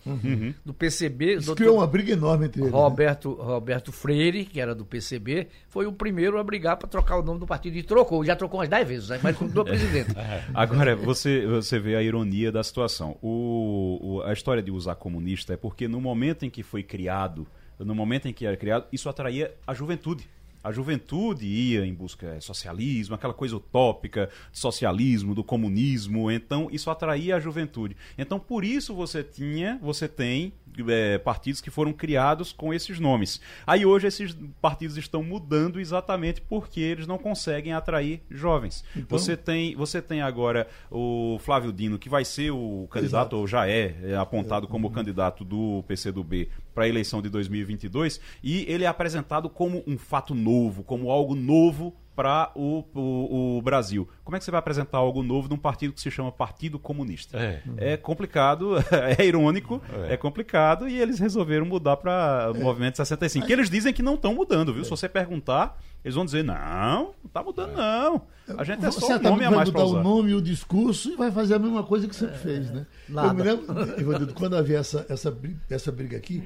[0.64, 2.72] Do PCB, Isso criou uma briga enorme entre eles.
[2.72, 2.78] né?
[2.78, 7.22] Roberto, Roberto Freire, que era do PCB, foi o primeiro a brigar para trocar o
[7.22, 7.76] nome do partido.
[7.76, 9.20] E trocou, já trocou umas 10 vezes, né?
[9.22, 10.10] mas continuou presidente.
[10.54, 13.16] Agora, você, você vê a ironia da situação.
[13.22, 17.46] O, o- a história de usar comunista é porque no momento em que foi criado,
[17.78, 20.28] no momento em que era criado, isso atraía a juventude.
[20.62, 26.30] A juventude ia em busca de socialismo, aquela coisa utópica de socialismo, do comunismo.
[26.30, 27.96] Então, isso atraía a juventude.
[28.16, 30.52] Então, por isso você tinha, você tem
[30.88, 33.40] é, partidos que foram criados com esses nomes.
[33.66, 38.84] Aí hoje esses partidos estão mudando exatamente porque eles não conseguem atrair jovens.
[39.08, 43.68] Você tem, você tem agora o Flávio Dino, que vai ser o candidato, ou já
[43.68, 48.86] é, é apontado como candidato do PCdoB para a eleição de 2022, e ele é
[48.86, 50.51] apresentado como um fato novo,
[50.84, 54.08] como algo novo para o, o, o Brasil.
[54.24, 57.38] Como é que você vai apresentar algo novo num partido que se chama Partido Comunista?
[57.38, 57.62] É.
[57.76, 58.74] É complicado,
[59.18, 60.16] é irônico, é.
[60.16, 63.46] complicado, e eles resolveram mudar para o Movimento 65.
[63.46, 64.84] Que eles dizem que não estão mudando, viu?
[64.84, 68.22] Se você perguntar, eles vão dizer: não, não está mudando, não.
[68.58, 70.42] A gente é só um Certamente nome a mais para mudar o nome e o
[70.42, 72.86] discurso e vai fazer a mesma coisa que sempre fez, né?
[73.08, 73.28] nada.
[73.28, 75.34] Eu me lembro, Ivanildo, quando havia essa, essa,
[75.70, 76.42] essa briga aqui,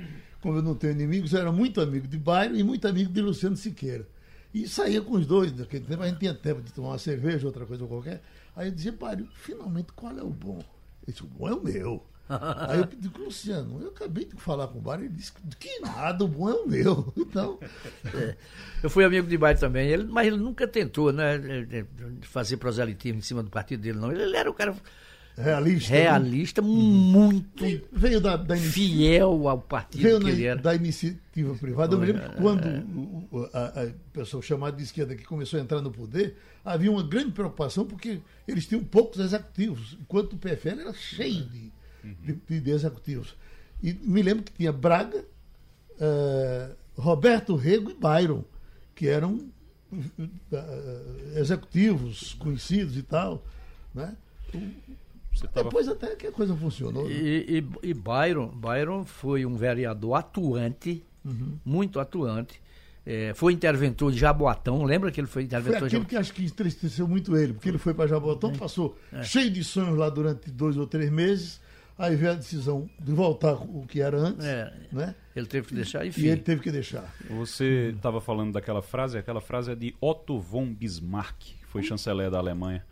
[0.46, 3.20] como eu não tenho inimigos, eu era muito amigo de Bairro e muito amigo de
[3.20, 4.06] Luciano Siqueira.
[4.54, 7.44] E saía com os dois, naquele tempo a gente tinha tempo de tomar uma cerveja,
[7.44, 8.22] outra coisa qualquer.
[8.54, 10.58] Aí eu dizia, Bairro, finalmente qual é o bom?
[10.58, 12.06] Ele disse, o bom é o meu.
[12.30, 16.24] Aí eu pedi, Luciano, eu acabei de falar com o Bairro, ele disse que nada,
[16.24, 17.12] o bom é o meu.
[17.18, 17.58] Então,
[18.84, 21.40] Eu fui amigo de Bairro também, ele, mas ele nunca tentou né,
[22.22, 24.12] fazer proselitismo em cima do partido dele, não.
[24.12, 24.76] Ele, ele era um cara
[25.36, 25.92] realista.
[25.92, 26.00] né?
[26.02, 30.60] realista, muito Veio da, da fiel ao partido Veio que ele era.
[30.60, 31.94] da iniciativa privada.
[31.94, 32.28] Eu me lembro é.
[32.28, 35.90] que quando o- o- a, a pessoa chamada de esquerda que começou a entrar no
[35.90, 41.44] poder, havia uma grande preocupação porque eles tinham poucos executivos, enquanto o PFL era cheio
[41.44, 41.72] de,
[42.48, 43.34] de- de executivos.
[43.82, 45.24] E me lembro que tinha Braga,
[46.00, 48.42] eh, Roberto Rego e Byron,
[48.94, 49.38] que eram
[50.52, 53.44] eh, executivos conhecidos e tal.
[53.94, 54.16] Né?
[55.36, 57.04] Você tava- Depois até que a coisa funcionou.
[57.08, 57.12] né?
[57.12, 61.58] E, e, e Byron, Byron foi um vereador atuante, Uhum.
[61.64, 62.60] muito atuante.
[63.04, 66.08] É, foi interventor de Jaboatão, lembra que ele foi Foi interventor de aquele Jaboatão?
[66.08, 69.96] que acho que entristeceu muito ele, porque ele foi para Jabotão, passou cheio de sonhos
[69.96, 71.60] lá durante dois ou três meses,
[71.96, 75.14] aí veio a decisão de voltar o que era antes, É, né?
[75.36, 76.22] ele teve que deixar, enfim.
[76.22, 77.14] E ele teve que deixar.
[77.30, 82.28] Você estava falando daquela frase, aquela frase é de Otto von Bismarck, que foi chanceler
[82.28, 82.84] da Alemanha.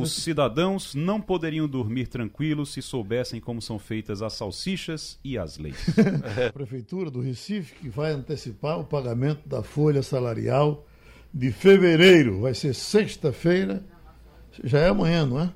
[0.00, 5.58] Os cidadãos não poderiam dormir tranquilos se soubessem como são feitas as salsichas e as
[5.58, 5.76] leis.
[6.48, 10.86] A Prefeitura do Recife que vai antecipar o pagamento da folha salarial
[11.34, 12.42] de fevereiro.
[12.42, 13.84] Vai ser sexta-feira,
[14.62, 15.52] já é amanhã, não é?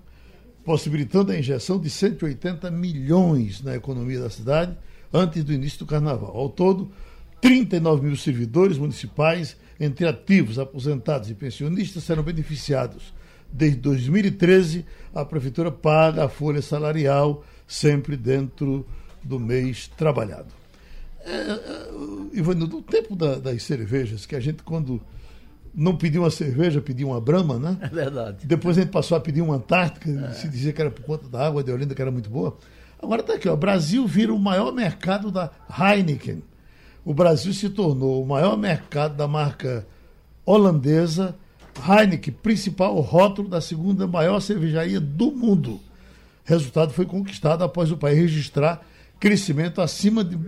[0.64, 4.76] Possibilitando a injeção de 180 milhões na economia da cidade
[5.12, 6.36] antes do início do carnaval.
[6.36, 6.90] Ao todo,
[7.40, 13.14] 39 mil servidores municipais, entre ativos, aposentados e pensionistas, serão beneficiados.
[13.52, 14.84] Desde 2013,
[15.14, 18.86] a Prefeitura paga a folha salarial sempre dentro
[19.22, 20.48] do mês trabalhado.
[21.24, 21.88] É, é,
[22.34, 25.00] Ivanildo, o tempo da- das cervejas, que a gente, quando
[25.74, 27.76] não pediu uma cerveja, pediu uma brama, né?
[27.82, 28.46] É verdade.
[28.46, 31.46] Depois a gente passou a pedir uma Antártica, se dizia que era por conta da
[31.46, 32.56] água de Olinda, que era muito boa.
[33.02, 36.42] Agora está aqui, ó, Brasil vira o maior mercado da Heineken.
[37.04, 39.86] O Brasil se tornou o maior mercado da marca
[40.44, 41.34] holandesa
[41.80, 45.80] Heineken, principal rótulo da segunda maior cervejaria do mundo.
[46.44, 48.80] Resultado foi conquistado após o país registrar
[49.18, 50.38] crescimento acima de,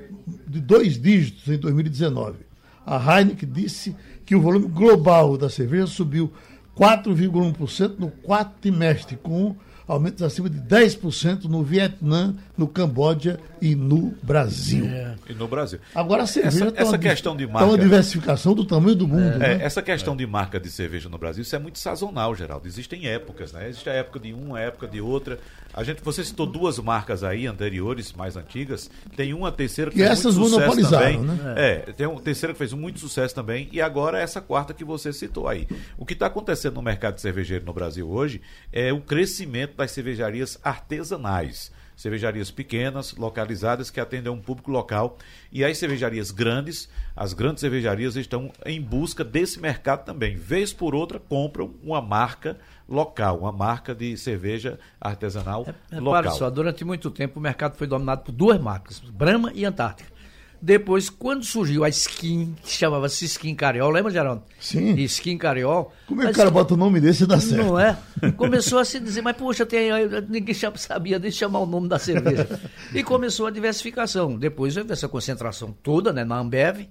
[0.46, 2.38] de dois dígitos em 2019.
[2.86, 6.32] A Heineken disse que o volume global da cerveja subiu
[6.76, 9.56] 4,1% no quarto trimestre, com
[9.88, 14.84] aumentos acima de 10% no Vietnã, no Camboja e no Brasil.
[14.86, 15.14] É.
[15.28, 15.78] E no Brasil.
[15.94, 18.94] Agora a cerveja Essa- tá essa uma, questão de tá marca- uma diversificação do tamanho
[18.94, 19.42] do mundo.
[19.42, 19.64] É, né?
[19.64, 22.68] essa questão de marca de cerveja no Brasil, isso é muito sazonal, Geraldo.
[22.68, 23.68] Existem épocas, né?
[23.68, 25.38] Existe a época de uma, a época de outra.
[25.72, 28.90] A gente, você citou duas marcas aí anteriores, mais antigas.
[29.16, 31.18] Tem uma terceira que, Que fez essas muito sucesso também.
[31.20, 31.54] né?
[31.56, 33.68] É, tem uma terceira que fez muito sucesso também.
[33.72, 35.66] E agora essa quarta que você citou aí.
[35.96, 38.40] O que está acontecendo no mercado cervejeiro no Brasil hoje
[38.72, 41.72] é o crescimento das cervejarias artesanais.
[41.96, 45.18] Cervejarias pequenas, localizadas, que atendem a um público local.
[45.50, 50.36] E as cervejarias grandes, as grandes cervejarias estão em busca desse mercado também.
[50.36, 52.56] Vez por outra, compram uma marca
[52.88, 56.32] local, uma marca de cerveja artesanal Repare local.
[56.32, 60.17] só, durante muito tempo o mercado foi dominado por duas marcas, Brahma e Antártica.
[60.60, 64.42] Depois, quando surgiu a Skin, que chamava-se Skin Cariol, lembra, Geraldo?
[64.58, 64.94] Sim.
[65.02, 65.92] Skin Cariol.
[66.06, 67.64] Como é que o cara Skin- bota o nome desse e dá certo?
[67.64, 67.96] Não é?
[68.36, 69.88] Começou a se dizer, mas poxa, tem,
[70.28, 72.48] ninguém sabia nem chamar o nome da cerveja.
[72.92, 74.36] E começou a diversificação.
[74.36, 76.86] Depois houve essa concentração toda né, na Ambev,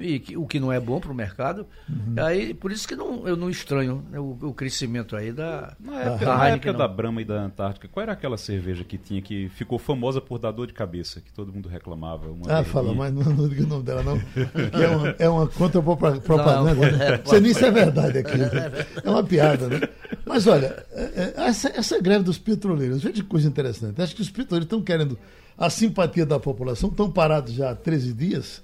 [0.00, 1.66] e que- o que não é bom para o mercado.
[2.16, 6.00] Aí, por isso que não, eu não estranho né, o, o crescimento aí da, Na
[6.00, 8.96] época, da na Heineken, época da Brahma e da Antártica, qual era aquela cerveja que
[8.96, 12.28] tinha que ficou famosa por dar dor de cabeça, que todo mundo reclamava?
[12.30, 14.18] Uma Ah, fala, mas não, não diga o nome dela, não.
[14.18, 16.20] Que é uma, é uma contra-propaganda.
[16.62, 16.96] Não, agora.
[17.04, 18.38] é, Você nem se é verdade aqui.
[19.04, 19.80] É uma piada, né?
[20.24, 24.00] Mas olha, é, é, essa, essa greve dos petroleiros, veja que coisa interessante.
[24.00, 25.18] Acho que os petroleiros estão querendo
[25.58, 28.62] a simpatia da população, estão parados já há 13 dias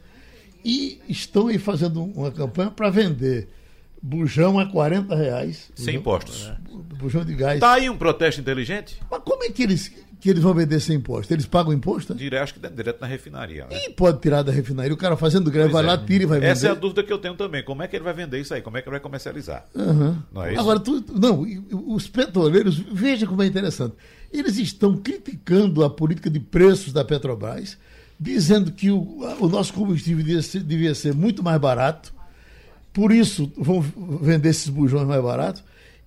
[0.67, 3.49] e estão aí fazendo uma campanha para vender
[4.03, 5.71] bujão a 40 reais.
[5.77, 6.51] Sem impostos.
[6.99, 7.61] Bujão de gás.
[7.61, 9.01] Tá aí um protesto inteligente?
[9.09, 11.33] Mas como é que eles, que eles vão vender sem imposto?
[11.33, 12.13] Eles pagam imposto?
[12.13, 12.19] né?
[12.19, 13.65] Direi, acho que direto na refinaria.
[13.71, 13.85] Né?
[13.87, 14.93] E pode tirar da refinaria.
[14.93, 15.97] O cara fazendo greve Pois vai é.
[15.97, 16.51] lá, tira e vai vender.
[16.51, 17.63] Essa é a dúvida que eu tenho também.
[17.63, 18.61] Como é que ele vai vender isso aí?
[18.61, 19.67] Como é que ele vai comercializar?
[20.33, 20.61] Não é isso?
[20.61, 21.47] Agora, tu, não,
[21.87, 23.95] os petroleiros, veja como é interessante.
[24.33, 27.79] Eles estão criticando a política de preços da Petrobras,
[28.19, 32.15] dizendo que o, o nosso combustível devia ser, devia ser muito mais barato,
[32.93, 35.63] por isso vão vender esses bujões mais baratos,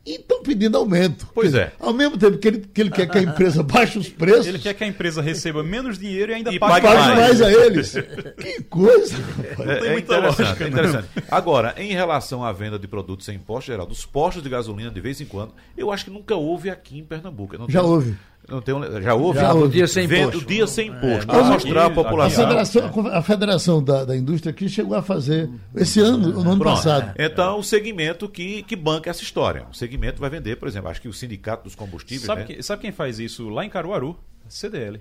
[0.05, 1.27] e estão pedindo aumento.
[1.35, 1.71] Pois é.
[1.79, 4.57] Ao mesmo tempo que ele, que ele quer que a empresa baixe os preços, Ele
[4.57, 7.39] quer que a empresa receba menos dinheiro e ainda E pague, pague pague mais.
[7.39, 7.93] mais a eles.
[8.37, 9.69] Que coisa, rapaz.
[9.69, 11.07] É, tem é muita interessante, lógica, é interessante.
[11.29, 15.01] Agora, em relação à venda de produtos sem imposto, Geraldo, dos postos de gasolina, de
[15.01, 17.55] vez em quando, eu acho que nunca houve aqui em Pernambuco.
[17.69, 18.15] Já houve.
[18.47, 19.39] Não tenho, já houve?
[19.39, 19.73] Já O houve.
[19.73, 20.37] dia sem imposto.
[20.39, 21.23] O dia sem imposto.
[21.23, 22.43] É, para não, mostrar à aqui- A população.
[22.47, 26.75] Federação, a Federação da, da Indústria aqui chegou a fazer esse ano, no ano Pronto.
[26.77, 27.13] passado.
[27.19, 29.65] Então, o segmento que, que banca essa história.
[29.71, 32.25] O segmento vai vender, por exemplo, acho que o Sindicato dos Combustíveis.
[32.25, 32.47] Sabe, né?
[32.47, 34.17] que- sabe quem faz isso lá em Caruaru?
[34.47, 34.99] CDL.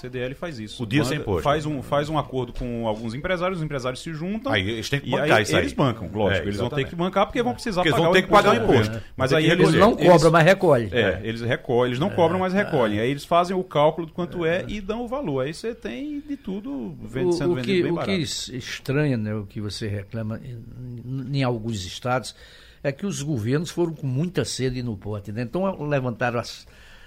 [0.00, 0.82] CDL faz isso.
[0.82, 1.42] O dia sem imposto.
[1.42, 4.52] Faz um, faz um acordo com alguns empresários, os empresários se juntam.
[4.52, 5.62] Aí eles têm que e bancar aí isso aí.
[5.62, 6.44] Eles bancam, lógico.
[6.44, 8.22] É, eles vão ter que bancar porque vão precisar Porque eles pagar vão o ter
[8.22, 8.72] que pagar o imposto.
[8.74, 8.92] governo.
[8.92, 10.88] Vão Mas aí que eles Eles não eles- cobram, mas recolhem.
[10.92, 12.98] É, eles recolhem, eles não cobram, mas recolhem.
[13.00, 15.40] Aí eles fazem o cálculo do quanto é e dão o valor.
[15.44, 18.12] Aí você tem de tudo vend- sendo O, o vendido que, bem o barato.
[18.12, 22.34] que es- estranha, né, o que você reclama em, em alguns estados,
[22.82, 25.32] é que os governos foram com muita sede no pote.
[25.32, 25.42] Né?
[25.42, 26.66] Então levantaram as,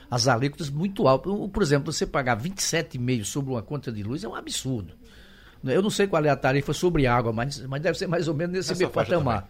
[0.10, 1.32] as alíquotas muito altas.
[1.32, 4.94] O- Por exemplo, você pagar 27,5 sobre uma conta de luz é um absurdo.
[5.64, 8.34] Eu não sei qual é a tarifa sobre água, mas, mas deve ser mais ou
[8.34, 9.50] menos nesse mesmo patamar.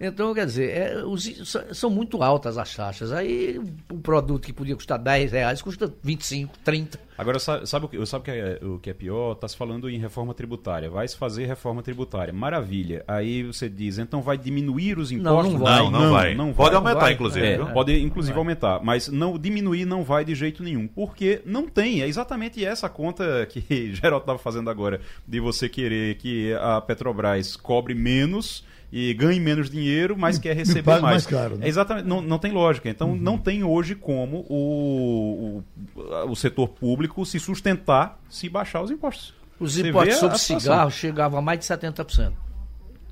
[0.00, 3.12] Então, quer dizer, é, os- são- muito altas as taxas.
[3.12, 3.58] Aí
[3.92, 6.98] um produto que podia custar 10 reais custa 25, 30.
[7.16, 9.32] Agora, sa- sabe o que, sabe o que é, o que é pior?
[9.32, 10.88] Está se falando em reforma tributária.
[10.88, 12.32] Vai se fazer reforma tributária.
[12.32, 13.02] Maravilha.
[13.08, 15.52] Aí você diz, então vai diminuir os Não, impostos?
[15.54, 15.78] não vai.
[15.82, 16.34] Não, não, vai.
[16.34, 16.76] Não Pode vai.
[16.78, 17.12] aumentar, vai.
[17.14, 17.46] inclusive.
[17.46, 22.02] É, pode inclusive aumentar, mas não diminuir não vai de jeito nenhum, porque não tem.
[22.02, 23.62] É exatamente essa conta que
[23.94, 29.68] Geraldo estava fazendo agora, de você querer que a Petrobras cobre menos e ganhe menos
[29.68, 31.02] dinheiro, mas quer receber mais.
[31.02, 31.66] mais caro, né?
[31.66, 32.88] É exatamente, não, não tem lógica.
[32.88, 35.62] Então não tem hoje como o,
[35.96, 39.34] o, o setor público se sustentar se baixar os impostos.
[39.60, 42.32] Os Você impostos sobre cigarro chegavam a mais de 70%.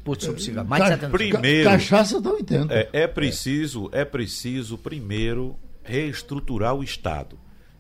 [0.01, 1.11] Imposto sobre cigarro, mais de Ca- 70%.
[1.11, 2.73] primeiro- Cachaça dá 80.
[2.73, 7.37] É, é preciso, é preciso primeiro reestruturar o Estado,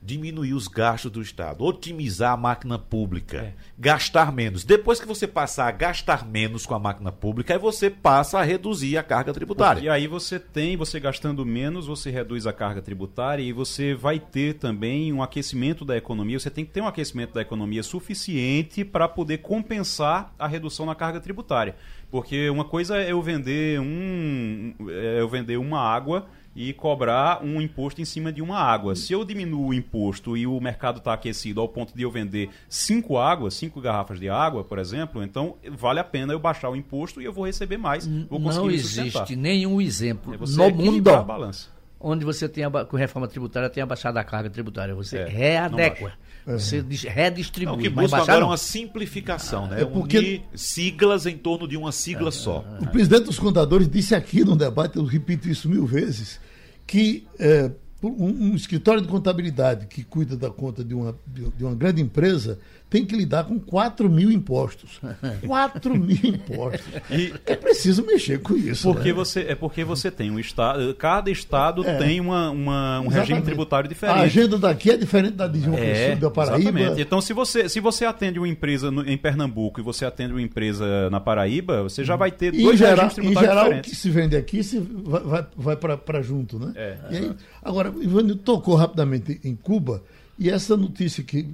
[0.06, 4.64] diminuir os gastos do Estado, otimizar a máquina pública, gastar menos.
[4.64, 8.42] Depois que você passar a gastar menos com a máquina pública, aí você passa a
[8.44, 9.92] reduzir a carga E tributária.
[9.92, 14.54] aí você tem, você gastando menos, você reduz a carga tributária e você vai ter
[14.54, 16.38] também um aquecimento da economia.
[16.38, 20.94] Você tem que ter um aquecimento da economia suficiente para poder compensar a redução na
[20.94, 21.74] carga tributária.
[22.08, 27.60] Porque uma coisa é eu vender um, é eu vender uma água e cobrar um
[27.60, 28.96] imposto em cima de uma água.
[28.96, 32.48] Se eu diminuo o imposto e o mercado está aquecido ao ponto de eu vender
[32.68, 36.74] cinco águas, cinco garrafas de água, por exemplo, então vale a pena eu baixar o
[36.76, 38.06] imposto e eu vou receber mais.
[38.28, 41.68] Vou Não existe nenhum exemplo É você no mundo equilibrar a balança.
[42.00, 44.94] onde você tem, com reforma tributária, tem abaixado a carga tributária.
[44.94, 46.12] Você É, readequa.
[46.46, 47.74] Você dis- Não, redistribui.
[47.74, 48.48] o que mas busca agora é não.
[48.50, 49.82] uma simplificação, né?
[49.82, 52.64] É porque- Unir siglas em torno de uma sigla só.
[52.80, 56.40] O presidente dos contadores disse aqui no debate, eu repito isso mil vezes,
[56.86, 57.70] que é,
[58.02, 62.58] um, um escritório de contabilidade que cuida da conta de uma, de uma grande empresa
[62.88, 65.00] tem que lidar com 4 mil impostos.
[65.46, 66.86] 4 mil impostos.
[67.10, 68.90] E- É preciso mexer com isso.
[68.92, 69.12] Porque né?
[69.14, 70.94] você, é porque você tem um estado.
[70.94, 71.96] Cada estado É.
[71.98, 74.20] tem uma, uma- um regime tributário A diferente.
[74.20, 76.70] agenda daqui é diferente da de João É, Pessoa, da Paraíba.
[76.80, 77.00] exatamente.
[77.02, 80.42] Então, se você, se você atende uma empresa no- em Pernambuco e você atende uma
[80.42, 83.66] empresa na Paraíba, você já vai ter dois em geral, regimes em tributários geral o
[83.66, 83.90] diferentes.
[83.90, 85.22] que se vende aqui se vai,
[85.56, 86.72] vai, vai para junto, né?
[86.76, 87.32] É, E aí,
[87.62, 90.02] agora, o Ivanildo tocou rapidamente em Cuba,
[90.38, 91.48] e essa notícia que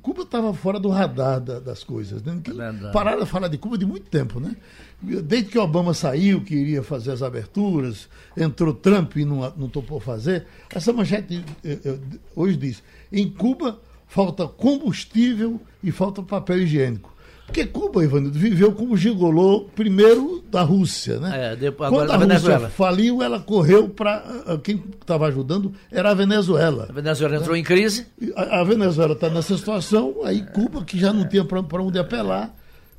[0.00, 2.22] Cuba estava fora do radar da- das coisas.
[2.22, 2.40] Né?
[2.46, 2.92] É verdade.
[2.92, 4.56] pararam de falar de Cuba de muito tempo, né?
[5.02, 9.98] Desde que Obama saiu, que iria fazer as aberturas, entrou Trump e não, não topou
[10.00, 11.98] fazer, essa manchete eh, eh,
[12.36, 17.12] hoje diz, em Cuba falta combustível e falta papel higiênico.
[17.46, 21.52] Porque Cuba, Ivanildo, viveu como gigolô primeiro da Rússia, né?
[21.52, 22.68] É, depois- Quando a Rússia Venezuela.
[22.70, 24.22] faliu, ela correu para.
[24.62, 26.86] Quem estava ajudando era a Venezuela.
[26.88, 28.06] A Venezuela entrou em crise.
[28.36, 32.54] A, a Venezuela está nessa situação, aí Cuba, que já não tinha para onde apelar.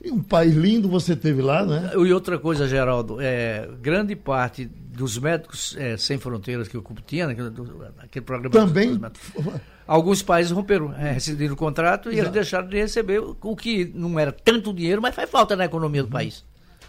[0.05, 1.91] E um país lindo você teve lá, né?
[1.93, 7.01] E outra coisa, Geraldo, é, grande parte dos médicos é, sem fronteiras que o Cuba
[7.07, 8.99] tinha, né, do- aquele programa Também.
[9.87, 13.91] alguns países romperam, é, rescindiram o contrato e eles deixaram de receber o o que
[13.95, 16.43] não era tanto dinheiro, mas faz falta na economia do país.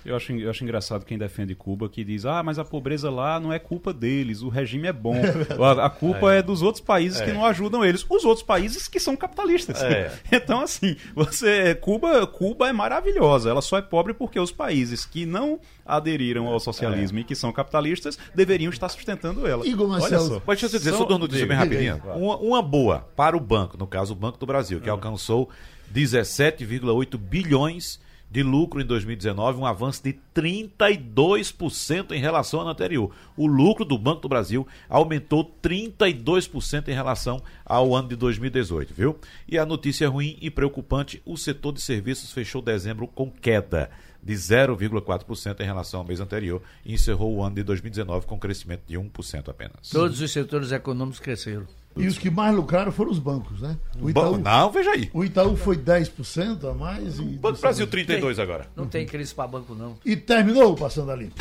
[0.04, 3.40] Eu acho, eu acho engraçado quem defende Cuba que diz: ah, mas a pobreza lá
[3.40, 5.14] não é culpa deles, o regime é bom.
[5.64, 6.42] A, a culpa é.
[6.42, 8.04] dos outros países que não ajudam eles.
[8.08, 9.82] Os outros países que são capitalistas.
[9.82, 10.12] É.
[10.44, 11.74] Então, assim, você.
[11.76, 13.48] Cuba, Cuba é maravilhosa.
[13.48, 17.52] Ela só é pobre porque os países que não aderiram ao socialismo e que são
[17.52, 19.66] capitalistas deveriam estar sustentando ela.
[19.66, 20.42] Igor Olha Marcelo, só.
[20.46, 22.02] Mas deixa eu dizer, São- só duas notícias bem rapidinho.
[22.16, 25.48] Uma, uma boa para o banco, no caso o Banco do Brasil, que alcançou
[25.92, 28.04] 17,8 bilhões de
[28.42, 33.10] lucro em 2019, um avanço de 32% em relação ao ano anterior.
[33.36, 39.18] O lucro do Banco do Brasil aumentou 32% em relação ao ano de 2018, viu?
[39.48, 43.90] E a notícia ruim e preocupante, o setor de serviços fechou dezembro com queda
[44.22, 48.82] de 0,4% em relação ao mês anterior e encerrou o ano de 2019 com crescimento
[48.86, 49.90] de 1% apenas.
[49.90, 51.66] Todos os setores econômicos cresceram.
[51.96, 53.76] E os que mais lucraram foram os bancos, né?
[54.00, 55.08] O Itaú, não, veja aí.
[55.12, 57.18] o Itaú foi 10% a mais.
[57.18, 58.66] E, Banco do Brasil 32 agora.
[58.74, 59.96] Não tem crise para banco, não.
[60.04, 61.40] e terminou o Passando a Limpo.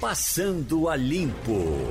[0.00, 1.90] Passando a Limpo.